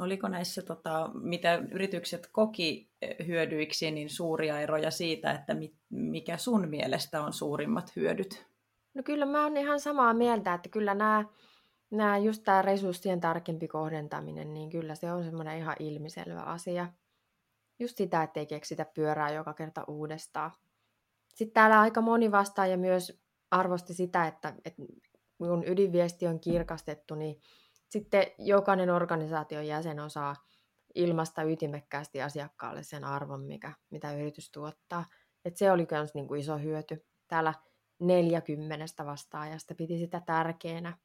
Oliko 0.00 0.28
näissä, 0.28 0.62
tota, 0.62 1.10
mitä 1.14 1.62
yritykset 1.70 2.28
koki 2.32 2.90
eh, 3.02 3.26
hyödyiksi, 3.26 3.90
niin 3.90 4.10
suuria 4.10 4.60
eroja 4.60 4.90
siitä, 4.90 5.32
että 5.32 5.56
mikä 5.90 6.36
sun 6.36 6.68
mielestä 6.68 7.22
on 7.22 7.32
suurimmat 7.32 7.96
hyödyt? 7.96 8.46
No 8.94 9.02
kyllä 9.02 9.26
mä 9.26 9.42
oon 9.42 9.56
ihan 9.56 9.80
samaa 9.80 10.14
mieltä, 10.14 10.54
että 10.54 10.68
kyllä 10.68 10.94
nämä, 10.94 11.24
nämä 11.90 12.18
just 12.18 12.42
tämä 12.44 12.62
resurssien 12.62 13.20
tarkempi 13.20 13.68
kohdentaminen, 13.68 14.54
niin 14.54 14.70
kyllä 14.70 14.94
se 14.94 15.12
on 15.12 15.24
semmoinen 15.24 15.58
ihan 15.58 15.76
ilmiselvä 15.78 16.40
asia. 16.40 16.92
Just 17.78 17.96
sitä, 17.96 18.22
ettei 18.22 18.46
keksitä 18.46 18.86
pyörää 18.94 19.30
joka 19.30 19.54
kerta 19.54 19.84
uudestaan. 19.88 20.50
Sitten 21.34 21.54
täällä 21.54 21.80
aika 21.80 22.00
moni 22.00 22.32
vastaaja 22.32 22.76
myös 22.76 23.22
arvosti 23.50 23.94
sitä, 23.94 24.26
että, 24.26 24.54
että 24.64 24.82
kun 25.38 25.64
ydinviesti 25.66 26.26
on 26.26 26.40
kirkastettu, 26.40 27.14
niin 27.14 27.40
sitten 27.90 28.26
jokainen 28.38 28.90
organisaation 28.90 29.66
jäsen 29.66 30.00
osaa 30.00 30.36
ilmasta 30.94 31.42
ytimekkäästi 31.42 32.22
asiakkaalle 32.22 32.82
sen 32.82 33.04
arvon, 33.04 33.40
mikä, 33.40 33.72
mitä 33.90 34.12
yritys 34.12 34.50
tuottaa. 34.52 35.04
Et 35.44 35.56
se 35.56 35.72
oli 35.72 35.86
myös 35.90 36.14
niin 36.14 36.28
kuin 36.28 36.40
iso 36.40 36.58
hyöty. 36.58 37.06
Täällä 37.28 37.54
40 37.98 39.06
vastaajasta 39.06 39.74
piti 39.74 39.98
sitä 39.98 40.22
tärkeänä. 40.26 40.98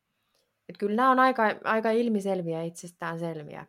Et 0.69 0.77
kyllä 0.77 0.95
nämä 0.95 1.11
on 1.11 1.19
aika, 1.19 1.43
aika 1.63 1.91
ilmiselviä 1.91 2.63
itsestään 2.63 3.19
selviä 3.19 3.65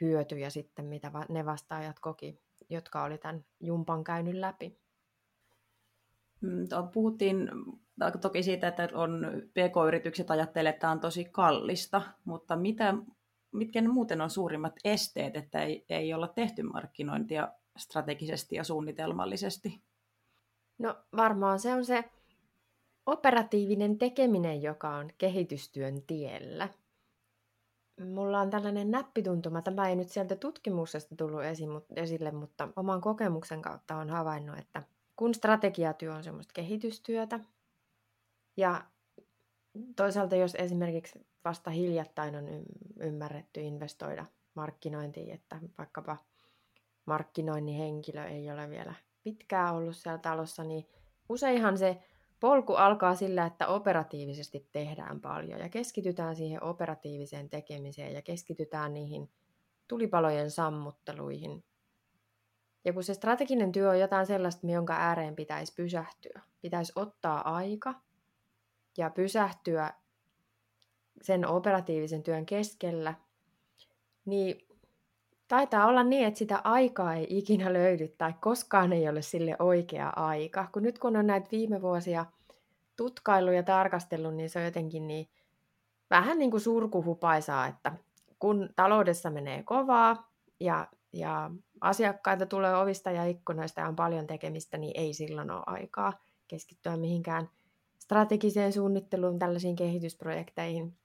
hyötyjä 0.00 0.50
sitten, 0.50 0.84
mitä 0.84 1.12
ne 1.28 1.46
vastaajat 1.46 2.00
koki, 2.00 2.40
jotka 2.70 3.02
oli 3.02 3.18
tämän 3.18 3.44
jumpan 3.60 4.04
käynyt 4.04 4.34
läpi. 4.34 4.78
Mm, 6.40 6.66
puhuttiin 6.92 7.50
toki 8.20 8.42
siitä, 8.42 8.68
että 8.68 8.88
on 8.94 9.26
PK-yritykset 9.50 10.30
ajattelee, 10.30 10.70
että 10.70 10.80
tämä 10.80 10.90
on 10.90 11.00
tosi 11.00 11.24
kallista, 11.24 12.02
mutta 12.24 12.56
mitä, 12.56 12.94
mitkä 13.52 13.80
ne 13.80 13.88
muuten 13.88 14.20
on 14.20 14.30
suurimmat 14.30 14.74
esteet, 14.84 15.36
että 15.36 15.62
ei, 15.62 15.84
ei 15.88 16.14
olla 16.14 16.28
tehty 16.28 16.62
markkinointia 16.62 17.48
strategisesti 17.78 18.56
ja 18.56 18.64
suunnitelmallisesti? 18.64 19.82
No 20.78 20.96
varmaan 21.16 21.58
se 21.58 21.74
on 21.74 21.84
se 21.84 22.04
operatiivinen 23.06 23.98
tekeminen, 23.98 24.62
joka 24.62 24.96
on 24.96 25.10
kehitystyön 25.18 26.02
tiellä. 26.06 26.68
Mulla 28.04 28.40
on 28.40 28.50
tällainen 28.50 28.90
näppituntuma, 28.90 29.62
tämä 29.62 29.88
ei 29.88 29.96
nyt 29.96 30.08
sieltä 30.08 30.36
tutkimuksesta 30.36 31.16
tullut 31.16 31.40
esille, 31.96 32.30
mutta 32.30 32.68
oman 32.76 33.00
kokemuksen 33.00 33.62
kautta 33.62 33.96
on 33.96 34.10
havainnut, 34.10 34.58
että 34.58 34.82
kun 35.16 35.34
strategiatyö 35.34 36.14
on 36.14 36.24
semmoista 36.24 36.52
kehitystyötä, 36.52 37.40
ja 38.60 38.84
toisaalta 39.96 40.36
jos 40.36 40.54
esimerkiksi 40.54 41.26
vasta 41.44 41.70
hiljattain 41.70 42.36
on 42.36 42.44
ymmärretty 43.00 43.60
investoida 43.60 44.26
markkinointiin, 44.54 45.30
että 45.30 45.58
vaikkapa 45.78 46.16
markkinoinnin 47.06 47.76
henkilö 47.76 48.24
ei 48.24 48.50
ole 48.50 48.70
vielä 48.70 48.94
pitkään 49.22 49.74
ollut 49.74 49.96
siellä 49.96 50.18
talossa, 50.18 50.64
niin 50.64 50.86
useinhan 51.28 51.78
se 51.78 52.02
polku 52.40 52.74
alkaa 52.74 53.14
sillä, 53.14 53.46
että 53.46 53.66
operatiivisesti 53.66 54.68
tehdään 54.72 55.20
paljon 55.20 55.60
ja 55.60 55.68
keskitytään 55.68 56.36
siihen 56.36 56.62
operatiiviseen 56.62 57.50
tekemiseen 57.50 58.12
ja 58.14 58.22
keskitytään 58.22 58.94
niihin 58.94 59.30
tulipalojen 59.88 60.50
sammutteluihin. 60.50 61.64
Ja 62.84 62.92
kun 62.92 63.04
se 63.04 63.14
strateginen 63.14 63.72
työ 63.72 63.90
on 63.90 64.00
jotain 64.00 64.26
sellaista, 64.26 64.66
jonka 64.66 64.94
ääreen 64.96 65.36
pitäisi 65.36 65.74
pysähtyä, 65.74 66.40
pitäisi 66.60 66.92
ottaa 66.96 67.54
aika 67.54 67.94
ja 68.98 69.10
pysähtyä 69.10 69.92
sen 71.22 71.46
operatiivisen 71.46 72.22
työn 72.22 72.46
keskellä, 72.46 73.14
niin 74.24 74.68
taitaa 75.48 75.86
olla 75.86 76.02
niin, 76.02 76.26
että 76.26 76.38
sitä 76.38 76.60
aikaa 76.64 77.14
ei 77.14 77.26
ikinä 77.30 77.72
löydy 77.72 78.08
tai 78.08 78.34
koskaan 78.40 78.92
ei 78.92 79.08
ole 79.08 79.22
sille 79.22 79.56
oikea 79.58 80.12
aika. 80.16 80.68
Kun 80.72 80.82
nyt 80.82 80.98
kun 80.98 81.16
on 81.16 81.26
näitä 81.26 81.48
viime 81.52 81.82
vuosia 81.82 82.26
tutkailu 82.96 83.52
ja 83.52 83.62
tarkastellut, 83.62 84.34
niin 84.34 84.50
se 84.50 84.58
on 84.58 84.64
jotenkin 84.64 85.06
niin 85.06 85.28
vähän 86.10 86.38
niin 86.38 86.50
kuin 86.50 86.60
surkuhupaisaa, 86.60 87.66
että 87.66 87.92
kun 88.38 88.68
taloudessa 88.76 89.30
menee 89.30 89.62
kovaa 89.62 90.32
ja, 90.60 90.86
ja 91.12 91.50
asiakkaita 91.80 92.46
tulee 92.46 92.76
ovista 92.76 93.10
ja 93.10 93.24
ikkunoista 93.24 93.80
ja 93.80 93.88
on 93.88 93.96
paljon 93.96 94.26
tekemistä, 94.26 94.78
niin 94.78 94.92
ei 94.94 95.14
silloin 95.14 95.50
ole 95.50 95.62
aikaa 95.66 96.12
keskittyä 96.48 96.96
mihinkään 96.96 97.48
strategiseen 98.02 98.72
suunnitteluun, 98.72 99.38
tällaisiin 99.38 99.76
kehitysprojekteihin. 99.76 100.96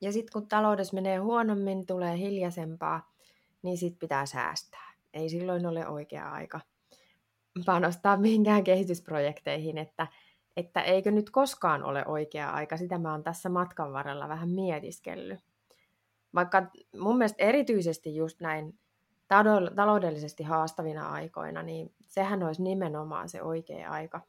Ja 0.00 0.12
sitten 0.12 0.32
kun 0.32 0.48
taloudessa 0.48 0.94
menee 0.94 1.16
huonommin, 1.16 1.86
tulee 1.86 2.18
hiljaisempaa, 2.18 3.12
niin 3.62 3.78
sitten 3.78 3.98
pitää 3.98 4.26
säästää. 4.26 4.92
Ei 5.14 5.28
silloin 5.28 5.66
ole 5.66 5.88
oikea 5.88 6.30
aika 6.30 6.60
panostaa 7.66 8.16
mihinkään 8.16 8.64
kehitysprojekteihin, 8.64 9.78
että, 9.78 10.06
että 10.56 10.80
eikö 10.80 11.10
nyt 11.10 11.30
koskaan 11.30 11.84
ole 11.84 12.06
oikea 12.06 12.50
aika. 12.50 12.76
Sitä 12.76 12.98
mä 12.98 13.12
oon 13.12 13.22
tässä 13.22 13.48
matkan 13.48 13.92
varrella 13.92 14.28
vähän 14.28 14.50
mietiskellyt. 14.50 15.40
Vaikka 16.34 16.66
mun 16.98 17.18
mielestä 17.18 17.42
erityisesti 17.44 18.16
just 18.16 18.40
näin 18.40 18.78
taloudellisesti 19.74 20.42
haastavina 20.42 21.08
aikoina, 21.08 21.62
niin 21.62 21.94
sehän 22.00 22.42
olisi 22.42 22.62
nimenomaan 22.62 23.28
se 23.28 23.42
oikea 23.42 23.90
aika 23.90 24.20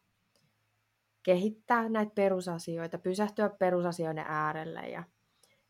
kehittää 1.24 1.90
näitä 1.90 2.12
perusasioita, 2.16 2.98
pysähtyä 2.98 3.50
perusasioiden 3.50 4.26
äärelle 4.28 4.90
ja 4.90 5.04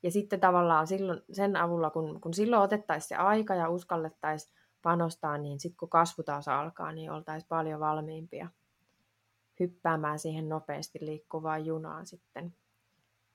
ja 0.04 0.12
sitten 0.12 0.40
tavallaan 0.40 0.88
silloin, 0.88 1.22
sen 1.32 1.56
avulla, 1.56 1.90
kun, 1.90 2.22
kun 2.22 2.34
silloin 2.34 2.62
otettaisiin 2.62 3.08
se 3.08 3.16
aika 3.16 3.56
ja 3.56 3.70
uskallettaisiin 3.70 4.54
panostaa, 4.82 5.38
niin 5.38 5.60
sitten 5.60 5.78
kun 5.78 5.90
kasvu 5.90 6.24
taas 6.24 6.48
alkaa, 6.48 6.92
niin 6.92 7.12
oltaisiin 7.12 7.48
paljon 7.50 7.80
valmiimpia 7.80 8.50
hyppäämään 9.60 10.20
siihen 10.20 10.50
nopeasti 10.50 11.00
liikkuvaan 11.02 11.66
junaan 11.66 12.06
sitten 12.06 12.56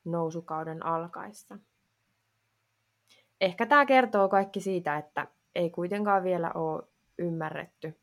nousukauden 0.04 0.87
alkaessa. 0.87 1.59
Ehkä 3.40 3.66
tämä 3.66 3.87
kertoo 3.87 4.28
kaikki 4.28 4.61
siitä, 4.61 4.97
että 4.97 5.26
ei 5.54 5.71
kuitenkaan 5.71 6.23
vielä 6.25 6.52
ole 6.52 6.83
ymmärretty 7.18 8.00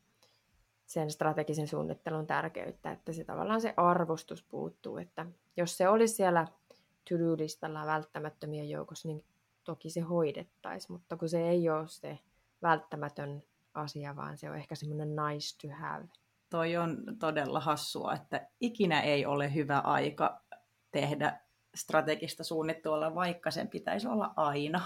sen 0.91 1.12
strategisen 1.12 1.67
suunnittelun 1.67 2.27
tärkeyttä, 2.27 2.91
että 2.91 3.13
se 3.13 3.24
tavallaan 3.24 3.62
se 3.62 3.74
arvostus 3.77 4.43
puuttuu, 4.43 4.98
että 4.98 5.25
jos 5.57 5.77
se 5.77 5.89
olisi 5.89 6.13
siellä 6.13 6.48
to-do-listalla 7.10 7.86
välttämättömien 7.86 8.69
joukossa, 8.69 9.07
niin 9.07 9.24
toki 9.63 9.89
se 9.89 10.01
hoidettaisiin, 10.01 10.91
mutta 10.91 11.17
kun 11.17 11.29
se 11.29 11.50
ei 11.50 11.69
ole 11.69 11.88
se 11.88 12.19
välttämätön 12.62 13.43
asia, 13.74 14.15
vaan 14.15 14.38
se 14.38 14.50
on 14.50 14.55
ehkä 14.57 14.75
semmoinen 14.75 15.10
nice 15.15 15.57
to 15.62 15.75
have. 15.75 16.07
Toi 16.50 16.77
on 16.77 16.98
todella 17.19 17.60
hassua, 17.60 18.13
että 18.13 18.48
ikinä 18.60 19.01
ei 19.01 19.25
ole 19.25 19.53
hyvä 19.53 19.79
aika 19.79 20.41
tehdä 20.91 21.39
strategista 21.75 22.43
suunnittelua, 22.43 23.15
vaikka 23.15 23.51
sen 23.51 23.67
pitäisi 23.67 24.07
olla 24.07 24.33
aina. 24.36 24.81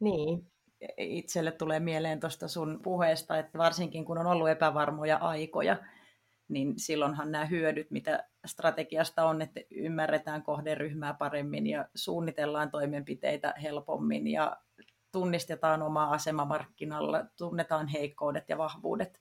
Niin. 0.00 0.46
Itselle 0.96 1.52
tulee 1.52 1.80
mieleen 1.80 2.20
tuosta 2.20 2.48
sun 2.48 2.80
puheesta, 2.82 3.38
että 3.38 3.58
varsinkin 3.58 4.04
kun 4.04 4.18
on 4.18 4.26
ollut 4.26 4.48
epävarmoja 4.48 5.16
aikoja, 5.16 5.76
niin 6.48 6.74
silloinhan 6.76 7.32
nämä 7.32 7.44
hyödyt, 7.44 7.90
mitä 7.90 8.28
strategiasta 8.46 9.24
on, 9.24 9.42
että 9.42 9.60
ymmärretään 9.70 10.42
kohderyhmää 10.42 11.14
paremmin 11.14 11.66
ja 11.66 11.88
suunnitellaan 11.94 12.70
toimenpiteitä 12.70 13.54
helpommin 13.62 14.26
ja 14.26 14.56
tunnistetaan 15.12 15.82
oma 15.82 16.04
asema 16.04 16.44
markkinalla, 16.44 17.24
tunnetaan 17.36 17.88
heikkoudet 17.88 18.48
ja 18.48 18.58
vahvuudet, 18.58 19.20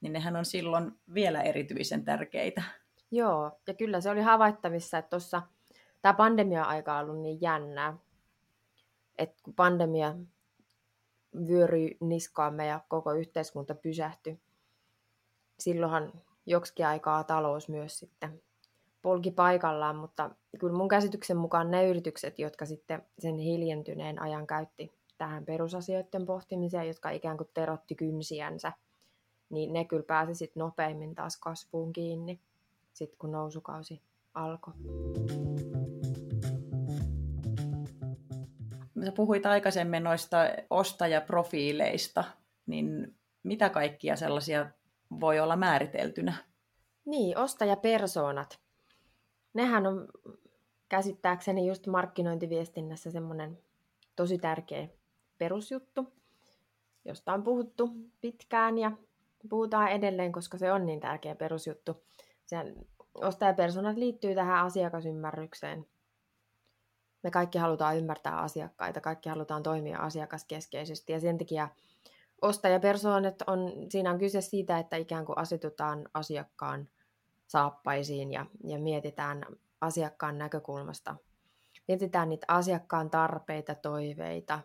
niin 0.00 0.12
nehän 0.12 0.36
on 0.36 0.44
silloin 0.44 0.92
vielä 1.14 1.42
erityisen 1.42 2.04
tärkeitä. 2.04 2.62
Joo, 3.10 3.60
ja 3.66 3.74
kyllä 3.74 4.00
se 4.00 4.10
oli 4.10 4.20
havaittavissa, 4.20 4.98
että 4.98 5.10
tuossa 5.10 5.42
tämä 6.02 6.14
pandemia-aika 6.14 6.98
on 6.98 7.04
ollut 7.04 7.22
niin 7.22 7.40
jännää, 7.40 7.96
että 9.18 9.36
kun 9.42 9.54
pandemia 9.54 10.14
vyöryi 11.48 11.96
niskaamme 12.00 12.66
ja 12.66 12.80
koko 12.88 13.12
yhteiskunta 13.12 13.74
pysähtyi, 13.74 14.40
silloinhan 15.58 16.12
joksikin 16.46 16.86
aikaa 16.86 17.24
talous 17.24 17.68
myös 17.68 17.98
sitten 17.98 18.42
polki 19.02 19.30
paikallaan, 19.30 19.96
mutta 19.96 20.30
kyllä 20.58 20.76
mun 20.76 20.88
käsityksen 20.88 21.36
mukaan 21.36 21.70
ne 21.70 21.88
yritykset, 21.88 22.38
jotka 22.38 22.66
sitten 22.66 23.02
sen 23.18 23.38
hiljentyneen 23.38 24.22
ajan 24.22 24.46
käytti 24.46 24.92
tähän 25.18 25.44
perusasioiden 25.44 26.26
pohtimiseen, 26.26 26.88
jotka 26.88 27.10
ikään 27.10 27.36
kuin 27.36 27.50
terotti 27.54 27.94
kynsiänsä, 27.94 28.72
niin 29.50 29.72
ne 29.72 29.84
kyllä 29.84 30.02
pääsi 30.06 30.34
sitten 30.34 30.60
nopeimmin 30.60 31.14
taas 31.14 31.36
kasvuun 31.36 31.92
kiinni, 31.92 32.40
sitten 32.92 33.18
kun 33.18 33.32
nousukausi 33.32 34.00
alkoi. 34.34 34.74
Sä 39.04 39.12
puhuit 39.12 39.46
aikaisemmin 39.46 40.04
noista 40.04 40.36
ostajaprofiileista, 40.70 42.24
niin 42.66 43.14
mitä 43.42 43.68
kaikkia 43.68 44.16
sellaisia 44.16 44.66
voi 45.20 45.40
olla 45.40 45.56
määriteltynä? 45.56 46.34
Niin, 47.04 47.38
ostajapersoonat. 47.38 48.60
Nehän 49.54 49.86
on 49.86 50.08
käsittääkseni 50.88 51.66
just 51.66 51.86
markkinointiviestinnässä 51.86 53.10
semmoinen 53.10 53.58
tosi 54.16 54.38
tärkeä 54.38 54.88
perusjuttu, 55.38 56.12
josta 57.04 57.32
on 57.32 57.42
puhuttu 57.42 57.90
pitkään 58.20 58.78
ja 58.78 58.92
puhutaan 59.48 59.88
edelleen, 59.88 60.32
koska 60.32 60.58
se 60.58 60.72
on 60.72 60.86
niin 60.86 61.00
tärkeä 61.00 61.34
perusjuttu. 61.34 62.04
Sen 62.46 62.86
ostajapersonat 63.14 63.96
liittyy 63.96 64.34
tähän 64.34 64.64
asiakasymmärrykseen. 64.64 65.86
Me 67.22 67.30
kaikki 67.30 67.58
halutaan 67.58 67.96
ymmärtää 67.96 68.38
asiakkaita, 68.38 69.00
kaikki 69.00 69.28
halutaan 69.28 69.62
toimia 69.62 69.98
asiakaskeskeisesti 69.98 71.12
ja 71.12 71.20
sen 71.20 71.38
takia 71.38 71.68
ostajapersoonat 72.42 73.42
on, 73.46 73.72
siinä 73.88 74.10
on 74.10 74.18
kyse 74.18 74.40
siitä, 74.40 74.78
että 74.78 74.96
ikään 74.96 75.24
kuin 75.24 75.38
asetutaan 75.38 76.08
asiakkaan 76.14 76.88
saappaisiin 77.46 78.32
ja, 78.32 78.46
ja 78.64 78.78
mietitään 78.78 79.46
asiakkaan 79.80 80.38
näkökulmasta. 80.38 81.16
Mietitään 81.88 82.28
niitä 82.28 82.46
asiakkaan 82.48 83.10
tarpeita, 83.10 83.74
toiveita, 83.74 84.60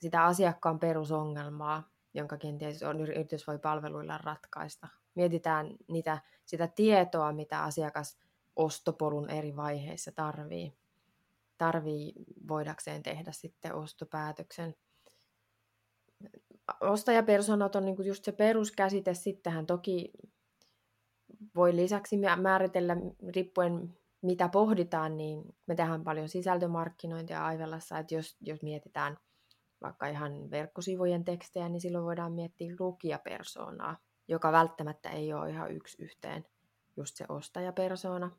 sitä 0.00 0.24
asiakkaan 0.24 0.78
perusongelmaa, 0.78 1.88
jonka 2.14 2.36
kenties 2.36 2.82
on, 2.82 3.00
yritys 3.00 3.46
voi 3.46 3.58
palveluilla 3.58 4.18
ratkaista. 4.18 4.88
Mietitään 5.14 5.76
niitä, 5.88 6.18
sitä 6.44 6.66
tietoa, 6.66 7.32
mitä 7.32 7.62
asiakas 7.62 8.18
ostopolun 8.56 9.30
eri 9.30 9.56
vaiheissa 9.56 10.12
tarvii, 10.12 10.74
tarvii 11.64 12.12
voidakseen 12.48 13.02
tehdä 13.02 13.32
sitten 13.32 13.74
ostopäätöksen. 13.74 14.74
Ostajapersonat 16.80 17.76
on 17.76 17.84
niin 17.84 18.04
just 18.04 18.24
se 18.24 18.32
peruskäsite, 18.32 19.14
sittenhän 19.14 19.66
toki 19.66 20.12
voi 21.56 21.76
lisäksi 21.76 22.16
määritellä, 22.36 22.96
riippuen 23.34 23.98
mitä 24.22 24.48
pohditaan, 24.48 25.16
niin 25.16 25.42
me 25.66 25.74
tehdään 25.74 26.04
paljon 26.04 26.28
sisältömarkkinointia 26.28 27.46
Aivelassa, 27.46 27.98
että 27.98 28.14
jos, 28.14 28.36
jos 28.40 28.62
mietitään– 28.62 29.16
vaikka 29.82 30.06
ihan 30.06 30.50
verkkosivujen 30.50 31.24
tekstejä, 31.24 31.68
niin 31.68 31.80
silloin 31.80 32.04
voidaan 32.04 32.32
miettiä 32.32 32.74
lukijapersoonaa, 32.78 33.96
joka 34.28 34.52
välttämättä 34.52 35.10
ei 35.10 35.32
ole 35.32 35.50
ihan 35.50 35.72
yksi 35.72 36.02
yhteen 36.02 36.44
just 36.96 37.16
se 37.16 37.24
ostajapersoona. 37.28 38.30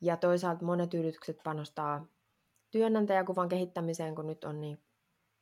Ja 0.00 0.16
toisaalta 0.16 0.64
monet 0.64 0.94
yritykset 0.94 1.36
panostaa 1.44 2.06
työnantajakuvan 2.78 3.48
kehittämiseen, 3.48 4.14
kun 4.14 4.26
nyt 4.26 4.44
on 4.44 4.60
niin 4.60 4.78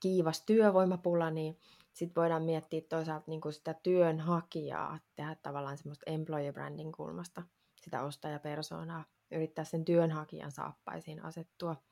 kiivas 0.00 0.42
työvoimapula, 0.46 1.30
niin 1.30 1.58
sitten 1.92 2.22
voidaan 2.22 2.42
miettiä 2.42 2.80
toisaalta 2.88 3.24
niin 3.26 3.40
kuin 3.40 3.52
sitä 3.52 3.74
työnhakijaa, 3.74 4.98
tehdä 5.16 5.36
tavallaan 5.42 5.78
semmoista 5.78 6.10
employer 6.10 6.52
branding 6.52 6.92
kulmasta 6.96 7.42
sitä 7.80 8.02
ostajapersoonaa, 8.02 9.04
yrittää 9.30 9.64
sen 9.64 9.84
työnhakijan 9.84 10.52
saappaisiin 10.52 11.24
asettua– 11.24 11.76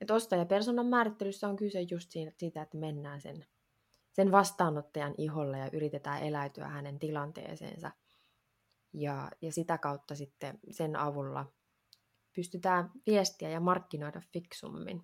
että 0.00 0.14
ostajapersonan 0.14 0.86
määrittelyssä 0.86 1.48
on 1.48 1.56
kyse 1.56 1.80
just 1.80 2.10
siitä, 2.36 2.62
että 2.62 2.76
mennään 2.76 3.20
sen, 3.20 3.46
sen 4.12 4.32
vastaanottajan 4.32 5.14
iholle 5.18 5.58
ja 5.58 5.70
yritetään 5.72 6.22
eläytyä 6.22 6.68
hänen 6.68 6.98
tilanteeseensa. 6.98 7.90
Ja, 8.92 9.30
ja 9.42 9.52
sitä 9.52 9.78
kautta 9.78 10.14
sitten 10.14 10.58
sen 10.70 10.96
avulla 10.96 11.46
pystytään 12.34 12.90
viestiä 13.06 13.50
ja 13.50 13.60
markkinoida 13.60 14.20
fiksummin 14.32 15.02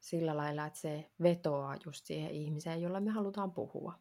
sillä 0.00 0.36
lailla, 0.36 0.66
että 0.66 0.78
se 0.78 1.10
vetoaa 1.22 1.76
just 1.86 2.06
siihen 2.06 2.30
ihmiseen, 2.30 2.82
jolla 2.82 3.00
me 3.00 3.10
halutaan 3.10 3.52
puhua. 3.52 3.94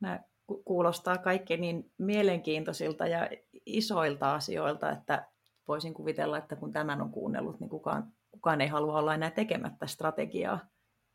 Nämä 0.00 0.20
kuulostaa 0.64 1.18
kaikki 1.18 1.56
niin 1.56 1.92
mielenkiintoisilta 1.98 3.06
ja 3.06 3.30
isoilta 3.66 4.34
asioilta, 4.34 4.90
että 4.90 5.28
voisin 5.68 5.94
kuvitella, 5.94 6.38
että 6.38 6.56
kun 6.56 6.72
tämän 6.72 7.02
on 7.02 7.10
kuunnellut, 7.10 7.60
niin 7.60 7.70
kukaan 7.70 8.12
kukaan 8.32 8.60
ei 8.60 8.68
halua 8.68 8.98
olla 8.98 9.14
enää 9.14 9.30
tekemättä 9.30 9.86
strategiaa. 9.86 10.60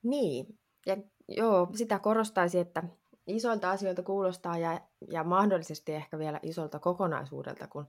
Niin, 0.04 0.60
ja 0.86 0.97
joo, 1.28 1.69
sitä 1.76 2.00
korostaisin, 2.00 2.62
että 2.62 2.84
isoilta 3.28 3.71
asioilta 3.71 4.04
kuulostaa 4.04 4.58
ja, 4.58 4.82
ja 5.12 5.23
mahdollisesti 5.23 5.93
ehkä 5.93 6.19
vielä 6.19 6.39
isolta 6.43 6.80
kokonaisuudelta, 6.80 7.67
kun 7.67 7.88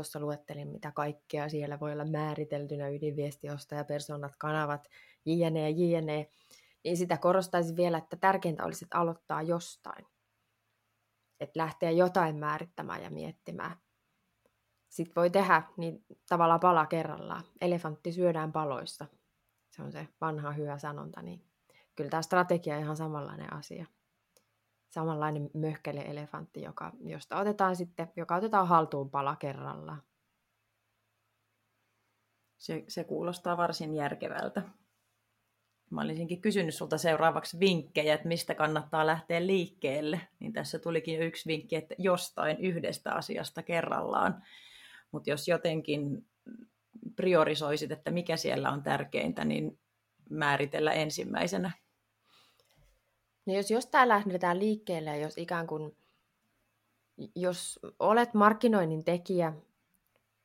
tuossa 0.00 0.20
luettelin, 0.20 0.68
mitä 0.68 0.92
kaikkea 0.92 1.48
siellä 1.48 1.80
voi 1.80 1.92
olla 1.92 2.04
määriteltynä 2.04 2.88
ydinviestiosta 2.88 3.74
ja 3.74 3.84
persoonat, 3.84 4.36
kanavat, 4.38 4.88
jne, 5.24 5.70
jne, 5.70 6.30
niin 6.84 6.96
sitä 6.96 7.16
korostaisin 7.16 7.76
vielä, 7.76 7.98
että 7.98 8.16
tärkeintä 8.16 8.64
olisi, 8.64 8.84
että 8.84 8.98
aloittaa 8.98 9.42
jostain. 9.42 10.06
Että 11.40 11.60
lähteä 11.60 11.90
jotain 11.90 12.36
määrittämään 12.36 13.02
ja 13.02 13.10
miettimään 13.10 13.76
sitten 14.96 15.14
voi 15.16 15.30
tehdä 15.30 15.62
niin 15.76 16.04
tavallaan 16.28 16.60
pala 16.60 16.86
kerrallaan. 16.86 17.44
Elefantti 17.60 18.12
syödään 18.12 18.52
paloissa. 18.52 19.06
Se 19.70 19.82
on 19.82 19.92
se 19.92 20.08
vanha 20.20 20.52
hyvä 20.52 20.78
sanonta. 20.78 21.22
Niin 21.22 21.44
kyllä 21.96 22.10
tämä 22.10 22.22
strategia 22.22 22.74
on 22.74 22.82
ihan 22.82 22.96
samanlainen 22.96 23.52
asia. 23.52 23.86
Samanlainen 24.90 25.50
möhkele 25.54 26.00
elefantti, 26.00 26.62
joka, 26.62 26.92
josta 27.00 27.38
otetaan 27.38 27.76
sitten, 27.76 28.12
joka 28.16 28.36
otetaan 28.36 28.68
haltuun 28.68 29.10
pala 29.10 29.36
kerrallaan. 29.36 30.02
Se, 32.58 32.84
se 32.88 33.04
kuulostaa 33.04 33.56
varsin 33.56 33.94
järkevältä. 33.94 34.62
Mä 35.90 36.00
olisinkin 36.00 36.40
kysynyt 36.40 36.74
sulta 36.74 36.98
seuraavaksi 36.98 37.60
vinkkejä, 37.60 38.14
että 38.14 38.28
mistä 38.28 38.54
kannattaa 38.54 39.06
lähteä 39.06 39.46
liikkeelle. 39.46 40.20
Niin 40.38 40.52
tässä 40.52 40.78
tulikin 40.78 41.18
jo 41.18 41.26
yksi 41.26 41.48
vinkki, 41.48 41.76
että 41.76 41.94
jostain 41.98 42.58
yhdestä 42.60 43.12
asiasta 43.12 43.62
kerrallaan. 43.62 44.42
Mutta 45.12 45.30
jos 45.30 45.48
jotenkin 45.48 46.26
priorisoisit, 47.16 47.92
että 47.92 48.10
mikä 48.10 48.36
siellä 48.36 48.70
on 48.70 48.82
tärkeintä, 48.82 49.44
niin 49.44 49.78
määritellä 50.30 50.92
ensimmäisenä. 50.92 51.70
No 53.46 53.54
jos 53.54 53.70
jostain 53.70 54.08
lähdetään 54.08 54.58
liikkeelle 54.58 55.18
jos 55.18 55.38
ikään 55.38 55.66
kuin, 55.66 55.96
jos 57.34 57.80
olet 57.98 58.34
markkinoinnin 58.34 59.04
tekijä 59.04 59.52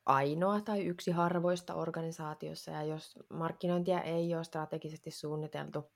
ainoa 0.06 0.60
tai 0.60 0.84
yksi 0.84 1.10
harvoista 1.10 1.74
organisaatiossa 1.74 2.70
ja 2.70 2.82
jos 2.82 3.18
markkinointia 3.28 4.00
ei 4.00 4.34
ole 4.34 4.44
strategisesti 4.44 5.10
suunniteltu, 5.10 5.92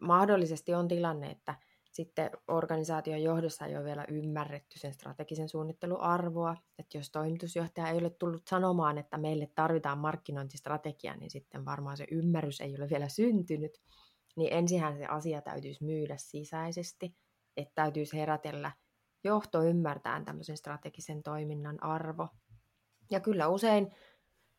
mahdollisesti 0.00 0.74
on 0.74 0.88
tilanne, 0.88 1.30
että 1.30 1.54
sitten 1.96 2.30
organisaation 2.48 3.22
johdossa 3.22 3.66
ei 3.66 3.76
ole 3.76 3.84
vielä 3.84 4.04
ymmärretty 4.08 4.78
sen 4.78 4.92
strategisen 4.92 5.48
suunnittelun 5.48 6.00
arvoa. 6.00 6.56
Että 6.78 6.98
jos 6.98 7.10
toimitusjohtaja 7.10 7.88
ei 7.88 7.98
ole 7.98 8.10
tullut 8.10 8.46
sanomaan, 8.46 8.98
että 8.98 9.18
meille 9.18 9.48
tarvitaan 9.54 9.98
markkinointistrategia, 9.98 11.16
niin 11.16 11.30
sitten 11.30 11.64
varmaan 11.64 11.96
se 11.96 12.06
ymmärrys 12.10 12.60
ei 12.60 12.76
ole 12.78 12.88
vielä 12.88 13.08
syntynyt. 13.08 13.80
Niin 14.36 14.52
ensinhän 14.52 14.96
se 14.96 15.06
asia 15.06 15.42
täytyisi 15.42 15.84
myydä 15.84 16.16
sisäisesti, 16.16 17.16
että 17.56 17.72
täytyisi 17.74 18.16
herätellä 18.16 18.72
johto 19.24 19.62
ymmärtää 19.62 20.22
tämmöisen 20.24 20.56
strategisen 20.56 21.22
toiminnan 21.22 21.82
arvo. 21.82 22.28
Ja 23.10 23.20
kyllä 23.20 23.48
usein 23.48 23.92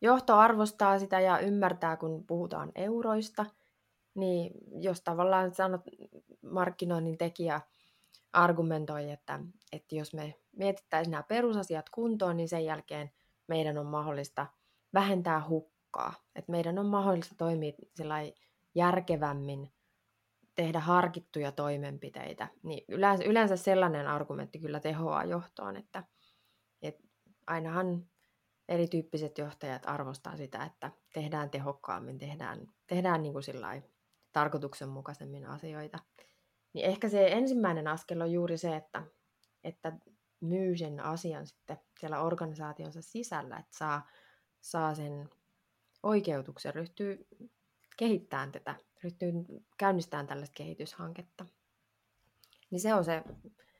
johto 0.00 0.34
arvostaa 0.34 0.98
sitä 0.98 1.20
ja 1.20 1.38
ymmärtää, 1.38 1.96
kun 1.96 2.26
puhutaan 2.26 2.72
euroista, 2.74 3.46
niin 4.14 4.52
jos 4.82 5.00
tavallaan 5.00 5.54
sanot, 5.54 5.80
markkinoinnin 6.42 7.18
tekijä 7.18 7.60
argumentoi, 8.32 9.10
että, 9.10 9.40
että 9.72 9.94
jos 9.94 10.14
me 10.14 10.34
mietittäisiin 10.56 11.10
nämä 11.10 11.22
perusasiat 11.22 11.90
kuntoon, 11.90 12.36
niin 12.36 12.48
sen 12.48 12.64
jälkeen 12.64 13.10
meidän 13.46 13.78
on 13.78 13.86
mahdollista 13.86 14.46
vähentää 14.94 15.48
hukkaa. 15.48 16.14
Että 16.36 16.52
meidän 16.52 16.78
on 16.78 16.86
mahdollista 16.86 17.34
toimia 17.38 17.72
järkevämmin, 18.74 19.72
tehdä 20.54 20.80
harkittuja 20.80 21.52
toimenpiteitä. 21.52 22.48
Niin 22.62 22.84
yleensä, 22.88 23.24
yleensä 23.24 23.56
sellainen 23.56 24.06
argumentti 24.06 24.58
kyllä 24.58 24.80
tehoaa 24.80 25.24
johtoon, 25.24 25.76
että, 25.76 26.04
että 26.82 27.04
ainahan 27.46 28.06
erityyppiset 28.68 29.38
johtajat 29.38 29.82
arvostaa 29.86 30.36
sitä, 30.36 30.64
että 30.64 30.92
tehdään 31.14 31.50
tehokkaammin, 31.50 32.18
tehdään, 32.18 32.66
tehdään 32.86 33.22
niin 33.22 33.32
kuin 33.32 33.44
tarkoituksenmukaisemmin 34.32 35.46
asioita. 35.46 35.98
Niin 36.72 36.86
ehkä 36.86 37.08
se 37.08 37.28
ensimmäinen 37.28 37.88
askel 37.88 38.20
on 38.20 38.32
juuri 38.32 38.58
se, 38.58 38.76
että, 38.76 39.02
että 39.64 39.92
myy 40.40 40.76
sen 40.76 41.00
asian 41.00 41.46
sitten 41.46 41.78
siellä 42.00 42.22
organisaationsa 42.22 43.02
sisällä, 43.02 43.56
että 43.56 43.78
saa, 43.78 44.08
saa 44.60 44.94
sen 44.94 45.30
oikeutuksen, 46.02 46.74
ryhtyy 46.74 47.26
kehittämään 47.98 48.52
tätä, 48.52 48.74
ryhtyy 49.04 49.32
käynnistämään 49.78 50.26
tällaista 50.26 50.54
kehityshanketta. 50.54 51.46
Niin 52.70 52.80
se 52.80 52.94
on 52.94 53.04
se, 53.04 53.22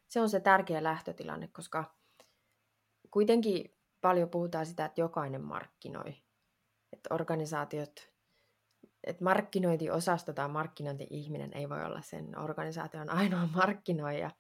se 0.09 0.21
on 0.21 0.31
se 0.31 0.41
tärkeä 0.41 0.83
lähtötilanne, 0.83 1.49
koska 1.49 1.95
kuitenkin 3.11 3.75
paljon 4.01 4.31
puhutaan 4.31 4.67
sitä, 4.67 4.85
että 4.85 5.01
jokainen 5.01 5.45
markkinoi. 5.45 6.15
Että 6.93 7.15
organisaatiot 7.15 8.19
että 9.05 9.25
markkinointiosasto 9.25 10.33
tai 10.33 10.49
markkinointi-ihminen 10.49 11.57
ei 11.57 11.69
voi 11.69 11.85
olla 11.85 12.03
sen 12.03 12.39
organisaation 12.39 13.11
ainoa 13.11 13.47
markkinoija, 13.57 14.31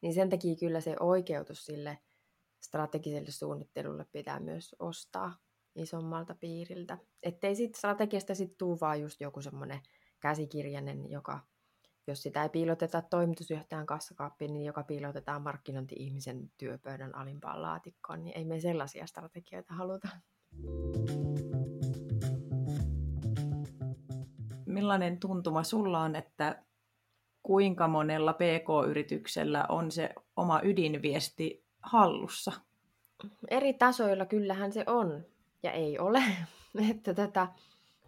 niin 0.00 0.14
sen 0.14 0.30
takia 0.30 0.56
kyllä 0.56 0.80
se 0.80 0.96
oikeutus 1.00 1.64
sille 1.64 1.98
strategiselle 2.60 3.30
suunnittelulle 3.30 4.06
pitää 4.12 4.40
myös 4.40 4.76
ostaa 4.78 5.36
isommalta 5.80 6.34
piiriltä. 6.34 6.98
Ettei 7.22 7.54
siitä 7.54 7.78
strategiasta 7.78 8.34
sitten 8.34 8.58
tuu 8.58 8.78
vaan 8.80 9.00
just 9.00 9.20
joku 9.20 9.42
semmoinen 9.42 9.80
käsikirjainen, 10.20 11.10
joka, 11.10 11.40
jos 12.06 12.22
sitä 12.22 12.42
ei 12.42 12.48
piiloteta 12.48 13.02
toimitusjohtajan 13.02 13.86
kassakaappiin, 13.86 14.52
niin 14.52 14.64
joka 14.64 14.82
piilotetaan 14.82 15.42
markkinointi-ihmisen 15.42 16.50
työpöydän 16.58 17.14
alimpaan 17.14 17.62
laatikkoon, 17.62 18.24
niin 18.24 18.38
ei 18.38 18.44
me 18.44 18.60
sellaisia 18.60 19.06
strategioita 19.06 19.74
haluta. 19.74 20.08
millainen 24.80 25.20
tuntuma 25.20 25.62
sulla 25.62 26.00
on, 26.00 26.16
että 26.16 26.62
kuinka 27.42 27.88
monella 27.88 28.32
PK-yrityksellä 28.32 29.66
on 29.68 29.90
se 29.90 30.14
oma 30.36 30.60
ydinviesti 30.62 31.64
hallussa? 31.82 32.52
Eri 33.50 33.72
tasoilla 33.72 34.26
kyllähän 34.26 34.72
se 34.72 34.84
on 34.86 35.24
ja 35.62 35.72
ei 35.72 35.98
ole. 35.98 36.22
että 36.90 37.14
tätä, 37.14 37.48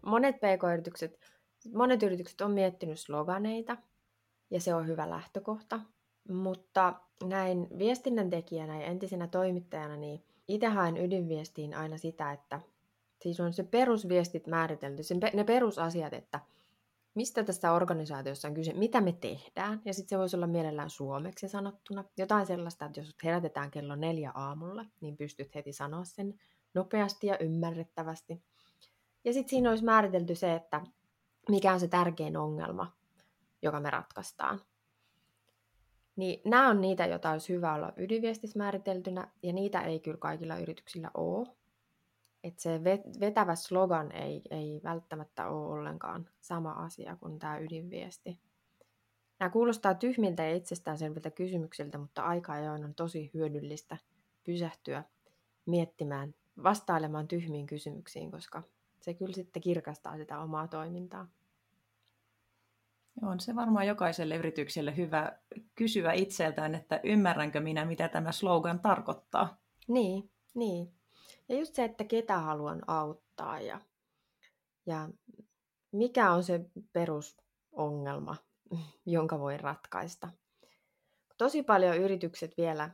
monet 0.06 0.36
PK-yritykset, 0.36 1.20
monet 1.74 2.02
yritykset 2.02 2.40
on 2.40 2.50
miettinyt 2.50 3.00
sloganeita 3.00 3.76
ja 4.50 4.60
se 4.60 4.74
on 4.74 4.86
hyvä 4.86 5.10
lähtökohta. 5.10 5.80
Mutta 6.28 6.94
näin 7.24 7.66
viestinnän 7.78 8.30
tekijänä 8.30 8.80
ja 8.80 8.86
entisenä 8.86 9.26
toimittajana, 9.26 9.96
niin 9.96 10.24
itse 10.48 10.66
haen 10.66 10.96
ydinviestiin 10.96 11.74
aina 11.74 11.98
sitä, 11.98 12.32
että 12.32 12.60
siis 13.22 13.40
on 13.40 13.52
se 13.52 13.62
perusviestit 13.62 14.46
määritelty, 14.46 15.02
se, 15.02 15.14
ne 15.32 15.44
perusasiat, 15.44 16.12
että 16.12 16.40
mistä 17.14 17.44
tässä 17.44 17.72
organisaatiossa 17.72 18.48
on 18.48 18.54
kyse, 18.54 18.72
mitä 18.72 19.00
me 19.00 19.12
tehdään, 19.12 19.82
ja 19.84 19.94
sitten 19.94 20.08
se 20.08 20.18
voisi 20.18 20.36
olla 20.36 20.46
mielellään 20.46 20.90
suomeksi 20.90 21.48
sanottuna. 21.48 22.04
Jotain 22.16 22.46
sellaista, 22.46 22.84
että 22.84 23.00
jos 23.00 23.16
herätetään 23.24 23.70
kello 23.70 23.96
neljä 23.96 24.32
aamulla, 24.34 24.84
niin 25.00 25.16
pystyt 25.16 25.54
heti 25.54 25.72
sanoa 25.72 26.04
sen 26.04 26.34
nopeasti 26.74 27.26
ja 27.26 27.38
ymmärrettävästi. 27.38 28.42
Ja 29.24 29.32
sitten 29.32 29.50
siinä 29.50 29.70
olisi 29.70 29.84
määritelty 29.84 30.34
se, 30.34 30.54
että 30.54 30.80
mikä 31.48 31.72
on 31.72 31.80
se 31.80 31.88
tärkein 31.88 32.36
ongelma, 32.36 32.92
joka 33.62 33.80
me 33.80 33.90
ratkaistaan. 33.90 34.60
Niin 36.16 36.40
nämä 36.44 36.68
on 36.68 36.80
niitä, 36.80 37.06
joita 37.06 37.30
olisi 37.30 37.52
hyvä 37.52 37.74
olla 37.74 37.92
ydinviestissä 37.96 38.58
määriteltynä, 38.58 39.28
ja 39.42 39.52
niitä 39.52 39.80
ei 39.80 40.00
kyllä 40.00 40.18
kaikilla 40.18 40.58
yrityksillä 40.58 41.10
ole 41.14 41.48
että 42.44 42.62
se 42.62 42.84
vetävä 43.20 43.54
slogan 43.54 44.12
ei, 44.12 44.42
ei 44.50 44.80
välttämättä 44.84 45.48
ole 45.48 45.66
ollenkaan 45.66 46.28
sama 46.40 46.72
asia 46.72 47.16
kuin 47.16 47.38
tämä 47.38 47.58
ydinviesti. 47.58 48.38
Nämä 49.40 49.50
kuulostaa 49.50 49.94
tyhmiltä 49.94 50.42
ja 50.42 50.56
itsestäänselviltä 50.56 51.30
kysymyksiltä, 51.30 51.98
mutta 51.98 52.22
aika 52.22 52.52
ajoin 52.52 52.84
on 52.84 52.94
tosi 52.94 53.30
hyödyllistä 53.34 53.96
pysähtyä 54.44 55.04
miettimään, 55.66 56.34
vastailemaan 56.62 57.28
tyhmiin 57.28 57.66
kysymyksiin, 57.66 58.30
koska 58.30 58.62
se 59.00 59.14
kyllä 59.14 59.32
sitten 59.32 59.62
kirkastaa 59.62 60.16
sitä 60.16 60.38
omaa 60.38 60.68
toimintaa. 60.68 61.28
On 63.22 63.40
se 63.40 63.54
varmaan 63.54 63.86
jokaiselle 63.86 64.36
yritykselle 64.36 64.96
hyvä 64.96 65.38
kysyä 65.74 66.12
itseltään, 66.12 66.74
että 66.74 67.00
ymmärränkö 67.02 67.60
minä, 67.60 67.84
mitä 67.84 68.08
tämä 68.08 68.32
slogan 68.32 68.80
tarkoittaa. 68.80 69.56
Niin, 69.88 70.30
niin. 70.54 70.94
Ja 71.48 71.58
just 71.58 71.74
se, 71.74 71.84
että 71.84 72.04
ketä 72.04 72.38
haluan 72.38 72.82
auttaa 72.86 73.60
ja, 73.60 73.80
ja 74.86 75.08
mikä 75.92 76.32
on 76.32 76.44
se 76.44 76.60
perusongelma, 76.92 78.36
jonka 79.06 79.38
voin 79.38 79.60
ratkaista. 79.60 80.28
Tosi 81.38 81.62
paljon 81.62 81.96
yritykset 81.96 82.54
vielä, 82.56 82.90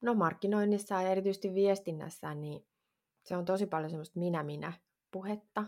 no 0.00 0.14
markkinoinnissa 0.14 1.02
ja 1.02 1.10
erityisesti 1.10 1.54
viestinnässä, 1.54 2.34
niin 2.34 2.66
se 3.24 3.36
on 3.36 3.44
tosi 3.44 3.66
paljon 3.66 3.90
semmoista 3.90 4.18
minä-minä 4.18 4.72
puhetta. 5.10 5.64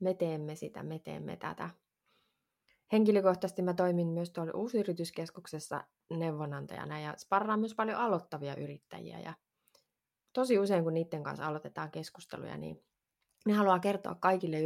Me 0.00 0.14
teemme 0.14 0.54
sitä, 0.54 0.82
me 0.82 0.98
teemme 0.98 1.36
tätä. 1.36 1.70
Henkilökohtaisesti 2.92 3.62
mä 3.62 3.74
toimin 3.74 4.08
myös 4.08 4.30
tuolla 4.30 4.52
uusyrityskeskuksessa 4.54 5.84
neuvonantajana 6.10 7.00
ja 7.00 7.14
sparraan 7.18 7.60
myös 7.60 7.74
paljon 7.74 7.98
aloittavia 7.98 8.56
yrittäjiä 8.56 9.20
ja 9.20 9.34
tosi 10.32 10.58
usein, 10.58 10.84
kun 10.84 10.94
niiden 10.94 11.22
kanssa 11.22 11.46
aloitetaan 11.46 11.90
keskusteluja, 11.90 12.56
niin 12.56 12.84
ne 13.46 13.52
haluaa 13.52 13.78
kertoa 13.78 14.14
kaikille, 14.14 14.56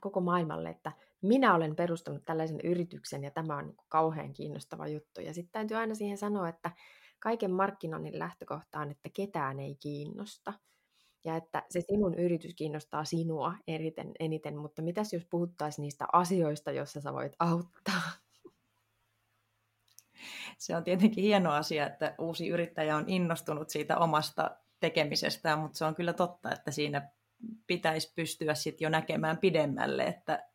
koko 0.00 0.20
maailmalle, 0.20 0.68
että 0.68 0.92
minä 1.22 1.54
olen 1.54 1.76
perustanut 1.76 2.24
tällaisen 2.24 2.60
yrityksen 2.64 3.24
ja 3.24 3.30
tämä 3.30 3.56
on 3.56 3.66
niin 3.66 3.76
kauhean 3.88 4.32
kiinnostava 4.32 4.88
juttu. 4.88 5.20
Ja 5.20 5.34
sitten 5.34 5.52
täytyy 5.52 5.76
aina 5.76 5.94
siihen 5.94 6.18
sanoa, 6.18 6.48
että 6.48 6.70
kaiken 7.18 7.50
markkinoinnin 7.50 8.18
lähtökohta 8.18 8.80
on, 8.80 8.90
että 8.90 9.08
ketään 9.12 9.60
ei 9.60 9.74
kiinnosta. 9.74 10.52
Ja 11.28 11.36
että 11.36 11.62
se 11.70 11.80
sinun 11.80 12.14
yritys 12.14 12.54
kiinnostaa 12.54 13.04
sinua 13.04 13.54
eriten, 13.66 14.12
eniten, 14.20 14.56
mutta 14.56 14.82
mitäs 14.82 15.12
jos 15.12 15.24
puhuttaisiin 15.30 15.82
niistä 15.82 16.06
asioista, 16.12 16.72
joissa 16.72 17.00
sä 17.00 17.12
voit 17.12 17.32
auttaa? 17.38 18.02
Se 20.58 20.76
on 20.76 20.84
tietenkin 20.84 21.24
hieno 21.24 21.52
asia, 21.52 21.86
että 21.86 22.14
uusi 22.18 22.48
yrittäjä 22.48 22.96
on 22.96 23.04
innostunut 23.06 23.70
siitä 23.70 23.98
omasta 23.98 24.56
tekemisestään, 24.80 25.58
mutta 25.58 25.78
se 25.78 25.84
on 25.84 25.94
kyllä 25.94 26.12
totta, 26.12 26.52
että 26.52 26.70
siinä 26.70 27.10
pitäisi 27.66 28.12
pystyä 28.14 28.54
sitten 28.54 28.86
jo 28.86 28.90
näkemään 28.90 29.38
pidemmälle, 29.38 30.04
että 30.04 30.48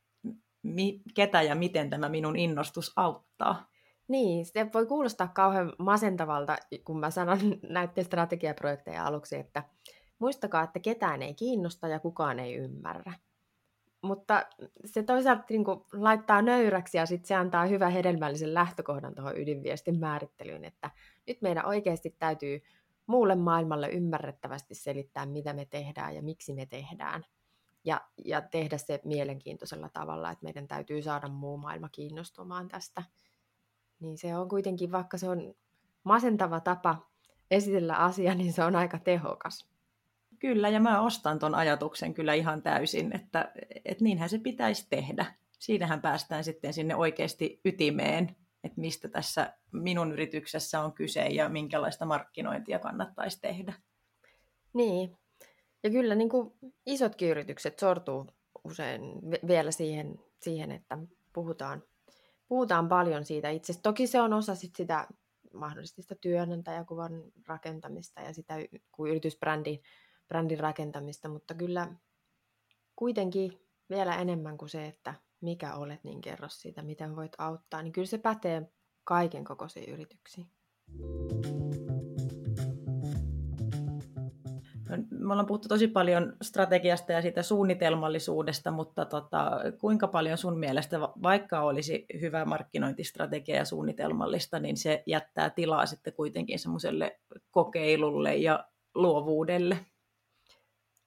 mi, 0.63 1.01
ketä 1.13 1.41
ja 1.41 1.55
miten 1.55 1.89
tämä 1.89 2.09
minun 2.09 2.35
innostus 2.35 2.93
auttaa. 2.95 3.69
Niin, 4.07 4.45
se 4.45 4.67
voi 4.73 4.85
kuulostaa 4.85 5.27
kauhean 5.27 5.73
masentavalta, 5.79 6.57
kun 6.85 6.99
mä 6.99 7.11
sanon 7.11 7.39
näiden 7.69 8.05
strategiaprojekteja 8.05 9.05
aluksi, 9.05 9.35
että 9.35 9.63
muistakaa, 10.23 10.63
että 10.63 10.79
ketään 10.79 11.21
ei 11.21 11.33
kiinnosta 11.33 11.87
ja 11.87 11.99
kukaan 11.99 12.39
ei 12.39 12.55
ymmärrä. 12.55 13.13
Mutta 14.01 14.45
se 14.85 15.03
toisaalta 15.03 15.43
niin 15.49 15.63
kuin, 15.63 15.81
laittaa 15.93 16.41
nöyräksi 16.41 16.97
ja 16.97 17.05
sitten 17.05 17.27
se 17.27 17.35
antaa 17.35 17.65
hyvän 17.65 17.91
hedelmällisen 17.91 18.53
lähtökohdan 18.53 19.15
tuohon 19.15 19.37
ydinviestin 19.37 19.99
määrittelyyn, 19.99 20.65
että 20.65 20.91
nyt 21.27 21.41
meidän 21.41 21.65
oikeasti 21.65 22.15
täytyy 22.19 22.61
muulle 23.07 23.35
maailmalle 23.35 23.89
ymmärrettävästi 23.89 24.75
selittää, 24.75 25.25
mitä 25.25 25.53
me 25.53 25.65
tehdään 25.65 26.15
ja 26.15 26.21
miksi 26.21 26.53
me 26.53 26.65
tehdään. 26.65 27.25
Ja, 27.83 28.01
ja 28.25 28.41
tehdä 28.41 28.77
se 28.77 29.01
mielenkiintoisella 29.05 29.89
tavalla, 29.89 30.31
että 30.31 30.43
meidän 30.43 30.67
täytyy 30.67 31.01
saada 31.01 31.27
muu 31.27 31.57
maailma 31.57 31.89
kiinnostumaan 31.89 32.67
tästä. 32.67 33.03
niin 33.99 34.17
se 34.17 34.35
on 34.35 34.49
kuitenkin, 34.49 34.91
vaikka 34.91 35.17
se 35.17 35.29
on 35.29 35.53
masentava 36.03 36.59
tapa 36.59 37.09
esitellä 37.51 37.95
asia, 37.95 38.35
niin 38.35 38.53
se 38.53 38.63
on 38.63 38.75
aika 38.75 38.99
tehokas. 38.99 39.72
Kyllä, 40.43 40.69
ja 40.69 40.79
mä 40.79 41.01
ostan 41.01 41.39
ton 41.39 41.55
ajatuksen 41.55 42.13
kyllä 42.13 42.33
ihan 42.33 42.61
täysin, 42.61 43.15
että, 43.15 43.51
että 43.85 44.03
niinhän 44.03 44.29
se 44.29 44.37
pitäisi 44.37 44.87
tehdä. 44.89 45.25
Siinähän 45.59 46.01
päästään 46.01 46.43
sitten 46.43 46.73
sinne 46.73 46.95
oikeasti 46.95 47.61
ytimeen, 47.65 48.35
että 48.63 48.81
mistä 48.81 49.07
tässä 49.07 49.53
minun 49.71 50.11
yrityksessä 50.11 50.81
on 50.81 50.93
kyse 50.93 51.27
ja 51.27 51.49
minkälaista 51.49 52.05
markkinointia 52.05 52.79
kannattaisi 52.79 53.41
tehdä. 53.41 53.73
Niin, 54.73 55.17
ja 55.83 55.89
kyllä 55.89 56.15
niin 56.15 56.29
kuin 56.29 56.53
isotkin 56.85 57.29
yritykset 57.29 57.79
sortuu 57.79 58.27
usein 58.63 59.01
vielä 59.47 59.71
siihen, 59.71 60.19
siihen 60.41 60.71
että 60.71 60.97
puhutaan, 61.33 61.83
puhutaan 62.47 62.89
paljon 62.89 63.25
siitä 63.25 63.49
itse. 63.49 63.73
Toki 63.83 64.07
se 64.07 64.21
on 64.21 64.33
osa 64.33 64.55
sit 64.55 64.75
sitä 64.75 65.07
mahdollisesti 65.53 66.01
sitä 66.01 66.15
työnantajakuvan 66.21 67.23
rakentamista 67.47 68.21
ja 68.21 68.33
sitä 68.33 68.55
kuin 68.91 69.11
yritysbrändin 69.11 69.81
brändin 70.33 70.59
rakentamista, 70.59 71.29
mutta 71.29 71.53
kyllä 71.53 71.87
kuitenkin 72.95 73.59
vielä 73.89 74.15
enemmän 74.15 74.57
kuin 74.57 74.69
se, 74.69 74.85
että 74.85 75.13
mikä 75.41 75.73
olet, 75.73 76.03
niin 76.03 76.21
kerro 76.21 76.49
siitä, 76.49 76.81
miten 76.81 77.15
voit 77.15 77.31
auttaa, 77.37 77.81
niin 77.81 77.93
kyllä 77.93 78.05
se 78.05 78.17
pätee 78.17 78.71
kaiken 79.03 79.43
kokoisiin 79.43 79.93
yrityksiin. 79.93 80.47
Me 85.09 85.33
ollaan 85.33 85.45
puhuttu 85.45 85.67
tosi 85.67 85.87
paljon 85.87 86.33
strategiasta 86.41 87.11
ja 87.11 87.21
siitä 87.21 87.43
suunnitelmallisuudesta, 87.43 88.71
mutta 88.71 89.05
tota, 89.05 89.51
kuinka 89.79 90.07
paljon 90.07 90.37
sun 90.37 90.59
mielestä, 90.59 90.99
vaikka 90.99 91.61
olisi 91.61 92.05
hyvä 92.21 92.45
markkinointistrategia 92.45 93.55
ja 93.55 93.65
suunnitelmallista, 93.65 94.59
niin 94.59 94.77
se 94.77 95.03
jättää 95.07 95.49
tilaa 95.49 95.85
sitten 95.85 96.13
kuitenkin 96.13 96.59
semmoiselle 96.59 97.19
kokeilulle 97.51 98.35
ja 98.35 98.67
luovuudelle? 98.95 99.92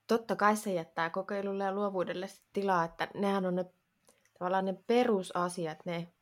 Totta 0.06 0.36
kai 0.36 0.56
se 0.56 0.72
jättää 0.72 1.10
kokeilulle 1.10 1.64
ja 1.64 1.74
luovuudelle 1.74 2.26
tilaa, 2.52 2.84
että 2.84 3.08
nehän 3.14 3.46
on 3.46 3.54
ne 3.54 3.64
tavallaan 4.38 4.64
ne 4.64 4.72
perusasiat, 4.86 5.84
ne 5.84 6.12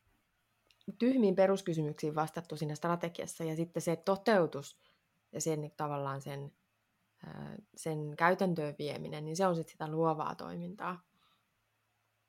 tyhmiin 0.99 1.35
peruskysymyksiin 1.35 2.15
vastattu 2.15 2.57
siinä 2.57 2.75
strategiassa 2.75 3.45
ja 3.45 3.57
sitten 3.57 3.83
se 3.83 3.97
toteutus 3.97 4.79
ja 5.33 5.41
sen 5.41 5.73
tavallaan 5.77 6.21
sen, 6.21 6.53
sen 7.77 8.15
käytäntöön 8.17 8.75
vieminen, 8.79 9.25
niin 9.25 9.37
se 9.37 9.47
on 9.47 9.55
sitten 9.55 9.73
sitä 9.73 9.89
luovaa 9.89 10.35
toimintaa. 10.35 11.03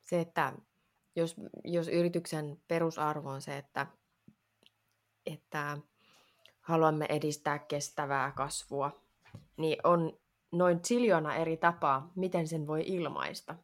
Se, 0.01 0.19
että 0.19 0.53
jos, 1.15 1.35
jos 1.63 1.87
yrityksen 1.87 2.61
perusarvo 2.67 3.29
on 3.29 3.41
se, 3.41 3.57
että, 3.57 3.87
että 5.25 5.77
haluamme 6.61 7.05
edistää 7.09 7.59
kestävää 7.59 8.31
kasvua, 8.31 9.01
niin 9.57 9.77
on 9.83 10.19
noin 10.57 10.79
siljona 10.83 11.35
eri 11.35 11.57
tapaa, 11.57 12.11
miten 12.15 12.47
sen 12.47 12.67
voi 12.67 12.83
ilmaista 12.85 13.55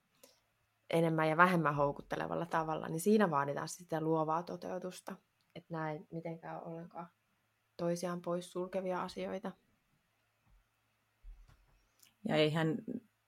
enemmän 0.90 1.30
ja 1.30 1.38
vähemmän 1.38 1.76
houkuttelevalla 1.76 2.46
tavalla, 2.46 2.88
niin 2.88 3.00
siinä 3.00 3.32
vaaditaan 3.32 3.68
sitä 3.68 4.02
luovaa 4.02 4.44
toteutusta. 4.44 5.16
Että 5.56 5.92
ei 5.92 6.00
mitenkään 6.12 6.64
ollenkaan 6.64 7.08
toisiaan 7.78 8.22
pois 8.22 8.52
sulkevia 8.52 9.02
asioita. 9.02 9.52
Ja 12.28 12.36
eihän 12.36 12.78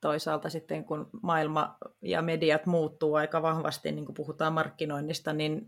toisaalta 0.01 0.49
sitten, 0.49 0.85
kun 0.85 1.09
maailma 1.21 1.77
ja 2.01 2.21
mediat 2.21 2.65
muuttuu 2.65 3.15
aika 3.15 3.41
vahvasti, 3.41 3.91
niin 3.91 4.05
kuin 4.05 4.15
puhutaan 4.15 4.53
markkinoinnista, 4.53 5.33
niin 5.33 5.65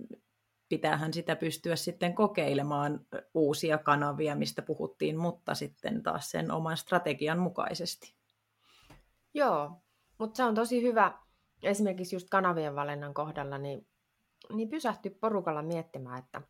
pitäähän 0.78 1.14
sitä 1.14 1.36
pystyä 1.36 1.76
sitten 1.76 2.16
kokeilemaan 2.16 3.06
uusia 3.34 3.78
kanavia, 3.78 4.36
mistä 4.36 4.62
puhuttiin, 4.62 5.18
mutta 5.18 5.56
sitten 5.56 6.04
taas 6.04 6.32
sen 6.32 6.52
oman 6.52 6.78
strategian 6.78 7.40
mukaisesti. 7.40 8.16
Joo, 9.34 9.72
mutta 10.20 10.38
se 10.38 10.44
on 10.44 10.56
tosi 10.56 10.82
hyvä 10.82 11.20
esimerkiksi 11.64 12.16
just 12.16 12.28
kanavien 12.30 12.76
valinnan 12.76 13.14
kohdalla, 13.14 13.58
niin, 13.58 13.88
niin 14.54 14.70
pysähty 14.70 15.10
porukalla 15.10 15.62
miettimään, 15.62 16.20
että 16.20 16.42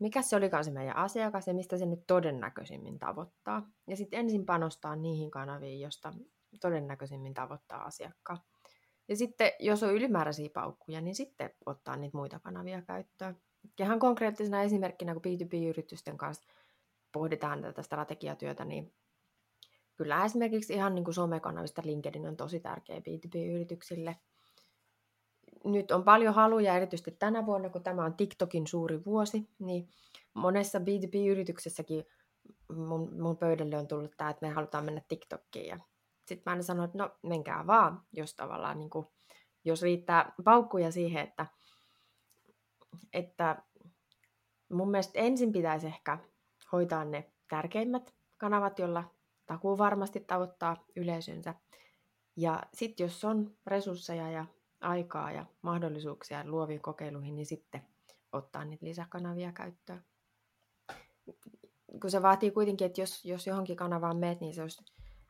mikä 0.00 0.22
se 0.22 0.36
olikaan 0.36 0.64
se 0.64 0.70
meidän 0.70 0.96
asiakas 0.96 1.46
ja 1.46 1.54
mistä 1.54 1.78
se 1.78 1.86
nyt 1.86 2.06
todennäköisimmin 2.06 2.98
tavoittaa. 2.98 3.70
Ja 3.86 3.96
sitten 3.96 4.20
ensin 4.20 4.46
panostaa 4.46 4.96
niihin 4.96 5.30
kanaviin, 5.30 5.80
josta 5.80 6.12
todennäköisimmin 6.60 7.34
tavoittaa 7.34 7.84
asiakkaan. 7.84 8.38
Ja 9.08 9.16
sitten, 9.16 9.52
jos 9.58 9.82
on 9.82 9.94
ylimääräisiä 9.94 10.48
paukkuja, 10.54 11.00
niin 11.00 11.14
sitten 11.14 11.50
ottaa 11.66 11.96
niitä 11.96 12.16
muita 12.16 12.40
kanavia 12.40 12.82
käyttöön. 12.82 13.36
Ihan 13.80 13.98
konkreettisena 13.98 14.62
esimerkkinä, 14.62 15.12
kun 15.12 15.22
B2B-yritysten 15.22 16.16
kanssa 16.16 16.44
pohditaan 17.12 17.62
tätä 17.62 17.82
strategiatyötä, 17.82 18.64
niin 18.64 18.92
kyllä 19.96 20.24
esimerkiksi 20.24 20.72
ihan 20.72 20.94
niin 20.94 21.04
kuin 21.04 21.14
somekanavista 21.14 21.82
LinkedIn 21.84 22.28
on 22.28 22.36
tosi 22.36 22.60
tärkeä 22.60 22.98
B2B-yrityksille. 22.98 24.16
Nyt 25.64 25.90
on 25.90 26.04
paljon 26.04 26.34
haluja, 26.34 26.76
erityisesti 26.76 27.10
tänä 27.10 27.46
vuonna, 27.46 27.68
kun 27.68 27.82
tämä 27.82 28.04
on 28.04 28.14
TikTokin 28.14 28.66
suuri 28.66 29.04
vuosi, 29.04 29.48
niin 29.58 29.88
monessa 30.34 30.78
B2B-yrityksessäkin 30.78 32.04
mun, 32.76 33.20
mun 33.20 33.36
pöydälle 33.36 33.78
on 33.78 33.88
tullut 33.88 34.16
tämä, 34.16 34.30
että 34.30 34.46
me 34.46 34.52
halutaan 34.52 34.84
mennä 34.84 35.02
TikTokkiin. 35.08 35.66
Ja 35.66 35.78
sitten 36.26 36.42
mä 36.46 36.50
aina 36.50 36.62
sanon, 36.62 36.84
että 36.84 36.98
no 36.98 37.10
menkää 37.22 37.66
vaan, 37.66 38.02
jos 38.12 38.34
tavallaan 38.34 38.78
niin 38.78 38.90
kuin, 38.90 39.06
jos 39.64 39.82
riittää 39.82 40.32
paukkuja 40.44 40.92
siihen, 40.92 41.24
että 41.24 41.46
että 43.12 43.62
mun 44.72 44.90
mielestä 44.90 45.18
ensin 45.18 45.52
pitäisi 45.52 45.86
ehkä 45.86 46.18
hoitaa 46.72 47.04
ne 47.04 47.30
tärkeimmät 47.48 48.14
kanavat, 48.36 48.78
joilla 48.78 49.04
takuu 49.46 49.78
varmasti 49.78 50.20
tavoittaa 50.20 50.84
yleisönsä. 50.96 51.54
Ja 52.36 52.62
sitten 52.74 53.04
jos 53.04 53.24
on 53.24 53.56
resursseja 53.66 54.30
ja 54.30 54.46
aikaa 54.80 55.32
ja 55.32 55.46
mahdollisuuksia 55.62 56.44
luoviin 56.46 56.80
kokeiluihin, 56.80 57.36
niin 57.36 57.46
sitten 57.46 57.82
ottaa 58.32 58.64
niitä 58.64 58.86
lisäkanavia 58.86 59.52
käyttöön. 59.52 60.04
Kun 62.00 62.10
se 62.10 62.22
vaatii 62.22 62.50
kuitenkin, 62.50 62.86
että 62.86 63.00
jos, 63.00 63.24
jos 63.24 63.46
johonkin 63.46 63.76
kanavaan 63.76 64.16
meet, 64.16 64.40
niin 64.40 64.54
se 64.54 64.62
olisi 64.62 64.84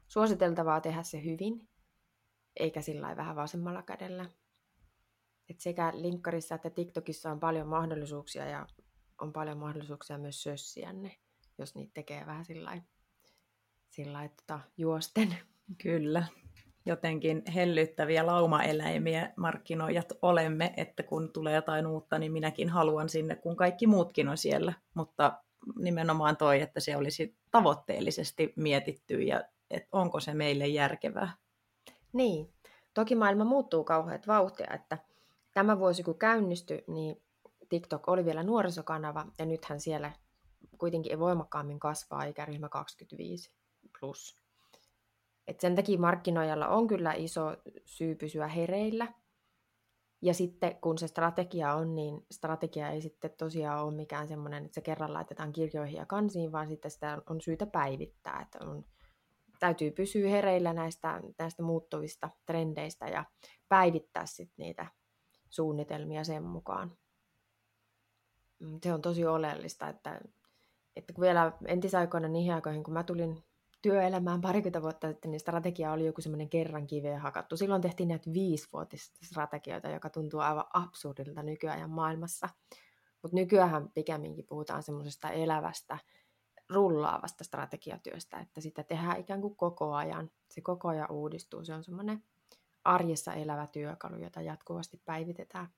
suositeltavaa 0.09 0.81
tehdä 0.81 1.03
se 1.03 1.25
hyvin, 1.25 1.69
eikä 2.57 2.83
sillä 2.83 3.17
vähän 3.17 3.37
vasemmalla 3.37 3.83
kädellä. 3.83 4.27
Et 5.51 5.61
sekä 5.61 5.93
linkkarissa 5.95 6.55
että 6.55 6.71
TikTokissa 6.71 7.31
on 7.31 7.41
paljon 7.41 7.67
mahdollisuuksia 7.67 8.47
ja 8.47 8.67
on 9.21 9.33
paljon 9.33 9.59
mahdollisuuksia 9.59 10.19
myös 10.19 10.43
sössiä 10.43 10.93
ne, 10.93 11.17
jos 11.59 11.75
niitä 11.75 11.91
tekee 11.95 12.27
vähän 12.27 12.45
sillä 12.45 12.71
lailla 14.13 14.35
tota, 14.37 14.61
juosten. 14.77 15.37
Kyllä. 15.83 16.27
Jotenkin 16.87 17.43
hellyttäviä 17.55 18.27
laumaeläimiä 18.27 19.33
markkinoijat 19.37 20.13
olemme, 20.23 20.75
että 20.77 21.03
kun 21.03 21.33
tulee 21.33 21.55
jotain 21.55 21.87
uutta, 21.87 22.19
niin 22.19 22.33
minäkin 22.33 22.69
haluan 22.69 23.09
sinne, 23.09 23.37
kun 23.37 23.57
kaikki 23.57 23.87
muutkin 23.87 24.29
on 24.29 24.37
siellä. 24.39 24.73
Mutta 24.95 25.43
nimenomaan 25.77 26.37
toi, 26.37 26.61
että 26.61 26.81
se 26.81 26.97
olisi 26.97 27.37
tavoitteellisesti 27.51 28.53
mietitty 28.57 29.23
ja 29.23 29.45
että 29.71 29.89
onko 29.93 30.21
se 30.21 30.35
meille 30.35 30.67
järkevää. 30.67 31.33
Niin. 32.13 32.53
Toki 32.95 33.15
maailma 33.15 33.45
muuttuu 33.45 33.85
kauheat 33.85 34.27
vauhtia, 34.27 34.75
että 34.75 34.99
tämä 35.55 35.79
vuosi 35.79 36.03
kun 36.03 36.19
käynnistyi, 36.19 36.85
niin 36.87 37.23
TikTok 37.69 38.09
oli 38.09 38.25
vielä 38.25 38.43
nuorisokanava 38.43 39.27
ja 39.39 39.47
nythän 39.47 39.81
siellä 39.81 40.13
kuitenkin 40.79 41.19
voimakkaammin 41.19 41.81
kasvaa 41.81 42.25
ikäryhmä 42.25 42.69
25 42.69 43.53
plus. 44.01 44.39
Et 45.47 45.61
sen 45.61 45.75
takia 45.75 45.99
markkinoijalla 45.99 46.69
on 46.69 46.87
kyllä 46.87 47.13
iso 47.13 47.57
syy 47.85 48.15
pysyä 48.15 48.49
hereillä. 48.49 49.13
Ja 50.23 50.35
sitten 50.35 50.77
kun 50.81 50.99
se 50.99 51.07
strategia 51.07 51.75
on, 51.75 51.95
niin 51.95 52.27
strategia 52.31 52.89
ei 52.89 53.01
sitten 53.01 53.31
tosiaan 53.39 53.85
ole 53.85 53.95
mikään 53.95 54.29
semmoinen, 54.29 54.65
että 54.65 54.75
se 54.75 54.81
kerran 54.81 55.13
laitetaan 55.13 55.53
kirjoihin 55.53 55.97
ja 55.97 56.07
kansiin, 56.07 56.53
vaan 56.53 56.69
sitten 56.69 56.91
sitä 56.91 57.23
on 57.31 57.41
syytä 57.41 57.67
päivittää. 57.67 58.41
Että 58.43 58.59
on, 58.67 58.85
täytyy 59.59 59.91
pysyä 59.91 60.31
hereillä 60.31 60.73
näistä, 60.73 61.21
näistä 61.39 61.63
muuttuvista 61.63 62.31
trendeistä 62.47 63.07
ja 63.07 63.25
päivittää 63.69 64.27
sitten 64.27 64.55
niitä 64.65 64.87
suunnitelmia 65.55 66.25
sen 66.25 66.43
mukaan. 66.43 66.97
Mm, 68.59 68.79
se 68.83 68.95
on 68.95 69.03
tosi 69.03 69.27
oleellista, 69.27 69.89
että, 69.89 70.21
että 70.97 71.13
kun 71.13 71.23
vielä 71.23 71.53
entisaikoina 71.67 72.29
niihin 72.29 72.55
aikoihin, 72.55 72.85
kun 72.85 72.95
mä 72.95 73.03
tulin 73.03 73.45
työelämään 73.83 74.41
parikymmentä 74.41 74.83
vuotta 74.83 75.09
sitten, 75.09 75.31
niin 75.31 75.41
strategia 75.41 75.93
oli 75.93 76.07
joku 76.07 76.21
semmoinen 76.21 76.49
kerran 76.49 76.87
kiveen 76.87 77.21
hakattu. 77.21 77.57
Silloin 77.57 77.83
tehtiin 77.83 78.09
näitä 78.09 78.33
viisivuotista 78.33 79.27
strategioita, 79.27 79.89
joka 79.89 80.11
tuntuu 80.11 80.41
aivan 80.41 80.65
absurdilta 80.75 81.43
nykyajan 81.43 81.91
maailmassa. 81.91 82.49
Mutta 83.23 83.35
nykyään 83.35 83.89
pikemminkin 83.95 84.47
puhutaan 84.47 84.83
semmoisesta 84.83 85.31
elävästä, 85.31 85.99
rullaavasta 86.71 87.45
strategiatyöstä, 87.45 88.39
että 88.39 88.61
sitä 88.61 88.83
tehdään 88.83 89.21
ikään 89.21 89.41
kuin 89.41 89.57
koko 89.57 89.95
ajan. 89.95 90.31
Se 90.51 90.61
koko 90.61 90.89
ajan 90.89 91.11
uudistuu. 91.11 91.65
Se 91.65 91.75
on 91.75 91.85
semmoinen 91.85 92.23
arjessa 92.85 93.35
elävä 93.35 93.67
työkalu, 93.67 94.17
jota 94.17 94.41
jatkuvasti 94.41 95.01
päivitetään. 95.05 95.69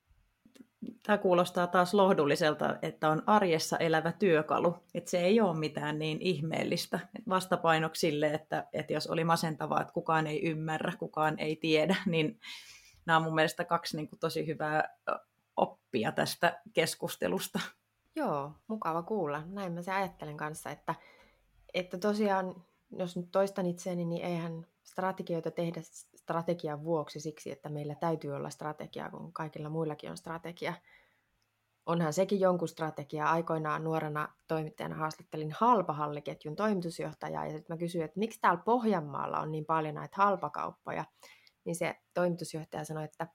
tämä 1.03 1.17
kuulostaa 1.17 1.67
taas 1.67 1.93
lohdulliselta, 1.93 2.75
että 2.81 3.09
on 3.09 3.23
arjessa 3.25 3.77
elävä 3.77 4.11
työkalu. 4.11 4.75
Että 4.93 5.09
se 5.09 5.19
ei 5.19 5.41
ole 5.41 5.57
mitään 5.59 5.99
niin 5.99 6.21
ihmeellistä 6.21 6.99
vastapainoksille, 7.29 8.27
että, 8.33 8.67
että 8.73 8.93
jos 8.93 9.07
oli 9.07 9.23
masentavaa, 9.23 9.81
että 9.81 9.93
kukaan 9.93 10.27
ei 10.27 10.45
ymmärrä, 10.45 10.93
kukaan 10.99 11.39
ei 11.39 11.55
tiedä, 11.55 11.95
niin 12.05 12.39
nämä 13.05 13.17
on 13.17 13.23
mun 13.23 13.35
mielestä 13.35 13.65
kaksi 13.65 13.97
niin 13.97 14.09
kuin 14.09 14.19
tosi 14.19 14.47
hyvää 14.47 14.97
oppia 15.57 16.11
tästä 16.11 16.61
keskustelusta. 16.73 17.59
Joo, 18.15 18.51
mukava 18.67 19.03
kuulla. 19.03 19.43
Näin 19.45 19.73
mä 19.73 19.81
se 19.81 19.91
ajattelen 19.91 20.37
kanssa, 20.37 20.69
että, 20.71 20.95
että 21.73 21.97
tosiaan, 21.97 22.63
jos 22.97 23.17
nyt 23.17 23.31
toistan 23.31 23.65
itseäni, 23.65 24.05
niin 24.05 24.25
eihän 24.25 24.67
strategioita 24.83 25.51
tehdä 25.51 25.81
strategian 26.27 26.83
vuoksi 26.83 27.19
siksi, 27.19 27.51
että 27.51 27.69
meillä 27.69 27.95
täytyy 27.95 28.31
olla 28.31 28.49
strategia, 28.49 29.09
kun 29.09 29.33
kaikilla 29.33 29.69
muillakin 29.69 30.11
on 30.11 30.17
strategia. 30.17 30.73
Onhan 31.85 32.13
sekin 32.13 32.39
jonkun 32.39 32.67
strategia. 32.67 33.25
Aikoinaan 33.25 33.83
nuorena 33.83 34.33
toimittajana 34.47 34.95
haastattelin 34.95 35.51
halpahalliketjun 35.51 36.55
toimitusjohtajaa 36.55 37.45
ja 37.45 37.51
sitten 37.51 37.75
mä 37.75 37.77
kysyin, 37.77 38.05
että 38.05 38.19
miksi 38.19 38.39
täällä 38.41 38.61
Pohjanmaalla 38.65 39.39
on 39.39 39.51
niin 39.51 39.65
paljon 39.65 39.95
näitä 39.95 40.15
halpakauppoja. 40.17 41.05
Niin 41.65 41.75
se 41.75 41.95
toimitusjohtaja 42.13 42.85
sanoi, 42.85 43.03
että 43.03 43.27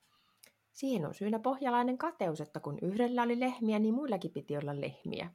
siihen 0.72 1.06
on 1.06 1.14
syynä 1.14 1.38
pohjalainen 1.38 1.98
kateus, 1.98 2.40
että 2.40 2.60
kun 2.60 2.78
yhdellä 2.82 3.22
oli 3.22 3.40
lehmiä, 3.40 3.78
niin 3.78 3.94
muillakin 3.94 4.32
piti 4.32 4.56
olla 4.56 4.80
lehmiä. 4.80 5.30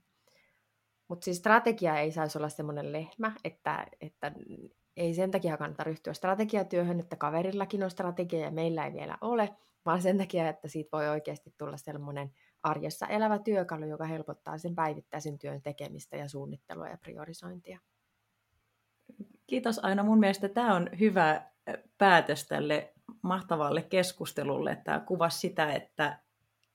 Mutta 1.08 1.26
siis 1.26 1.38
strategia 1.38 2.00
ei 2.00 2.12
saisi 2.12 2.38
olla 2.38 2.50
semmoinen 2.50 2.94
lehmä, 2.94 3.32
että, 3.44 3.88
että 4.02 4.32
ei 4.98 5.14
sen 5.14 5.32
takia 5.32 5.58
kannata 5.58 5.84
ryhtyä 5.84 6.14
strategiatyöhön, 6.14 7.00
että 7.00 7.16
kaverillakin 7.16 7.84
on 7.84 7.92
strategia 7.92 8.40
ja 8.40 8.52
meillä 8.52 8.86
ei 8.86 8.94
vielä 8.94 9.18
ole, 9.22 9.56
vaan 9.86 10.02
sen 10.02 10.18
takia, 10.18 10.50
että 10.50 10.68
siitä 10.68 10.90
voi 10.98 11.10
oikeasti 11.10 11.54
tulla 11.58 11.78
sellainen 11.78 12.32
arjessa 12.64 13.08
elävä 13.08 13.40
työkalu, 13.40 13.86
joka 13.86 14.06
helpottaa 14.06 14.58
sen 14.58 14.76
päivittäisen 14.76 15.40
työn 15.40 15.62
tekemistä 15.62 16.18
ja 16.18 16.28
suunnittelua 16.30 16.88
ja 16.88 16.98
priorisointia. 16.98 17.80
Kiitos 19.48 19.80
Aina. 19.84 20.04
Mun 20.04 20.20
mielestä 20.20 20.50
tämä 20.50 20.76
on 20.76 20.90
hyvä 21.00 21.52
päätös 21.98 22.48
tälle 22.48 22.94
mahtavalle 23.22 23.82
keskustelulle. 23.82 24.82
Tämä 24.84 25.00
kuvasi 25.00 25.40
sitä, 25.40 25.74
että 25.74 26.20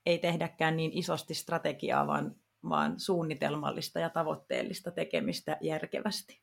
ei 0.05 0.19
tehdäkään 0.19 0.77
niin 0.77 0.91
isosti 0.93 1.33
strategiaa, 1.33 2.07
vaan, 2.07 2.35
vaan 2.69 2.99
suunnitelmallista 2.99 3.99
ja 3.99 4.09
tavoitteellista 4.09 4.91
tekemistä 4.91 5.57
järkevästi. 5.61 6.42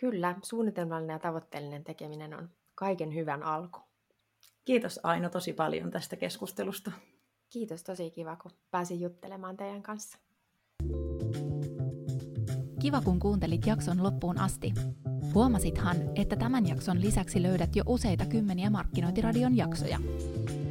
Kyllä, 0.00 0.34
suunnitelmallinen 0.42 1.14
ja 1.14 1.18
tavoitteellinen 1.18 1.84
tekeminen 1.84 2.34
on 2.34 2.50
kaiken 2.74 3.14
hyvän 3.14 3.42
alku. 3.42 3.80
Kiitos 4.64 5.00
Aino 5.02 5.28
tosi 5.28 5.52
paljon 5.52 5.90
tästä 5.90 6.16
keskustelusta. 6.16 6.92
Kiitos, 7.50 7.82
tosi 7.82 8.10
kiva, 8.10 8.36
kun 8.36 8.50
pääsin 8.70 9.00
juttelemaan 9.00 9.56
teidän 9.56 9.82
kanssa. 9.82 10.18
Kiva, 12.80 13.00
kun 13.00 13.18
kuuntelit 13.18 13.66
jakson 13.66 14.02
loppuun 14.02 14.38
asti. 14.38 14.72
Huomasithan, 15.34 15.96
että 16.14 16.36
tämän 16.36 16.68
jakson 16.68 17.00
lisäksi 17.00 17.42
löydät 17.42 17.76
jo 17.76 17.82
useita 17.86 18.26
kymmeniä 18.26 18.70
Markkinointiradion 18.70 19.56
jaksoja 19.56 19.98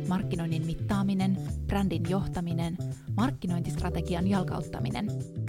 markkinoinnin 0.10 0.66
mittaaminen, 0.66 1.38
brändin 1.68 2.10
johtaminen, 2.10 2.78
markkinointistrategian 3.18 4.28
jalkauttaminen. 4.28 5.08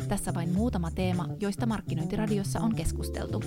Tässä 0.09 0.35
vain 0.35 0.53
muutama 0.53 0.91
teema, 0.91 1.29
joista 1.41 1.67
Markkinointiradiossa 1.67 2.61
on 2.61 2.75
keskusteltu. 2.75 3.43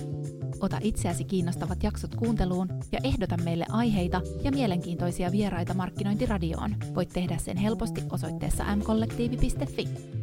Ota 0.60 0.78
itseäsi 0.82 1.24
kiinnostavat 1.24 1.82
jaksot 1.82 2.14
kuunteluun 2.14 2.68
ja 2.92 2.98
ehdota 3.04 3.36
meille 3.36 3.66
aiheita 3.68 4.22
ja 4.42 4.50
mielenkiintoisia 4.50 5.32
vieraita 5.32 5.74
Markkinointiradioon. 5.74 6.76
Voit 6.94 7.08
tehdä 7.08 7.38
sen 7.38 7.56
helposti 7.56 8.02
osoitteessa 8.10 8.76
mkollektiivi.fi. 8.76 10.13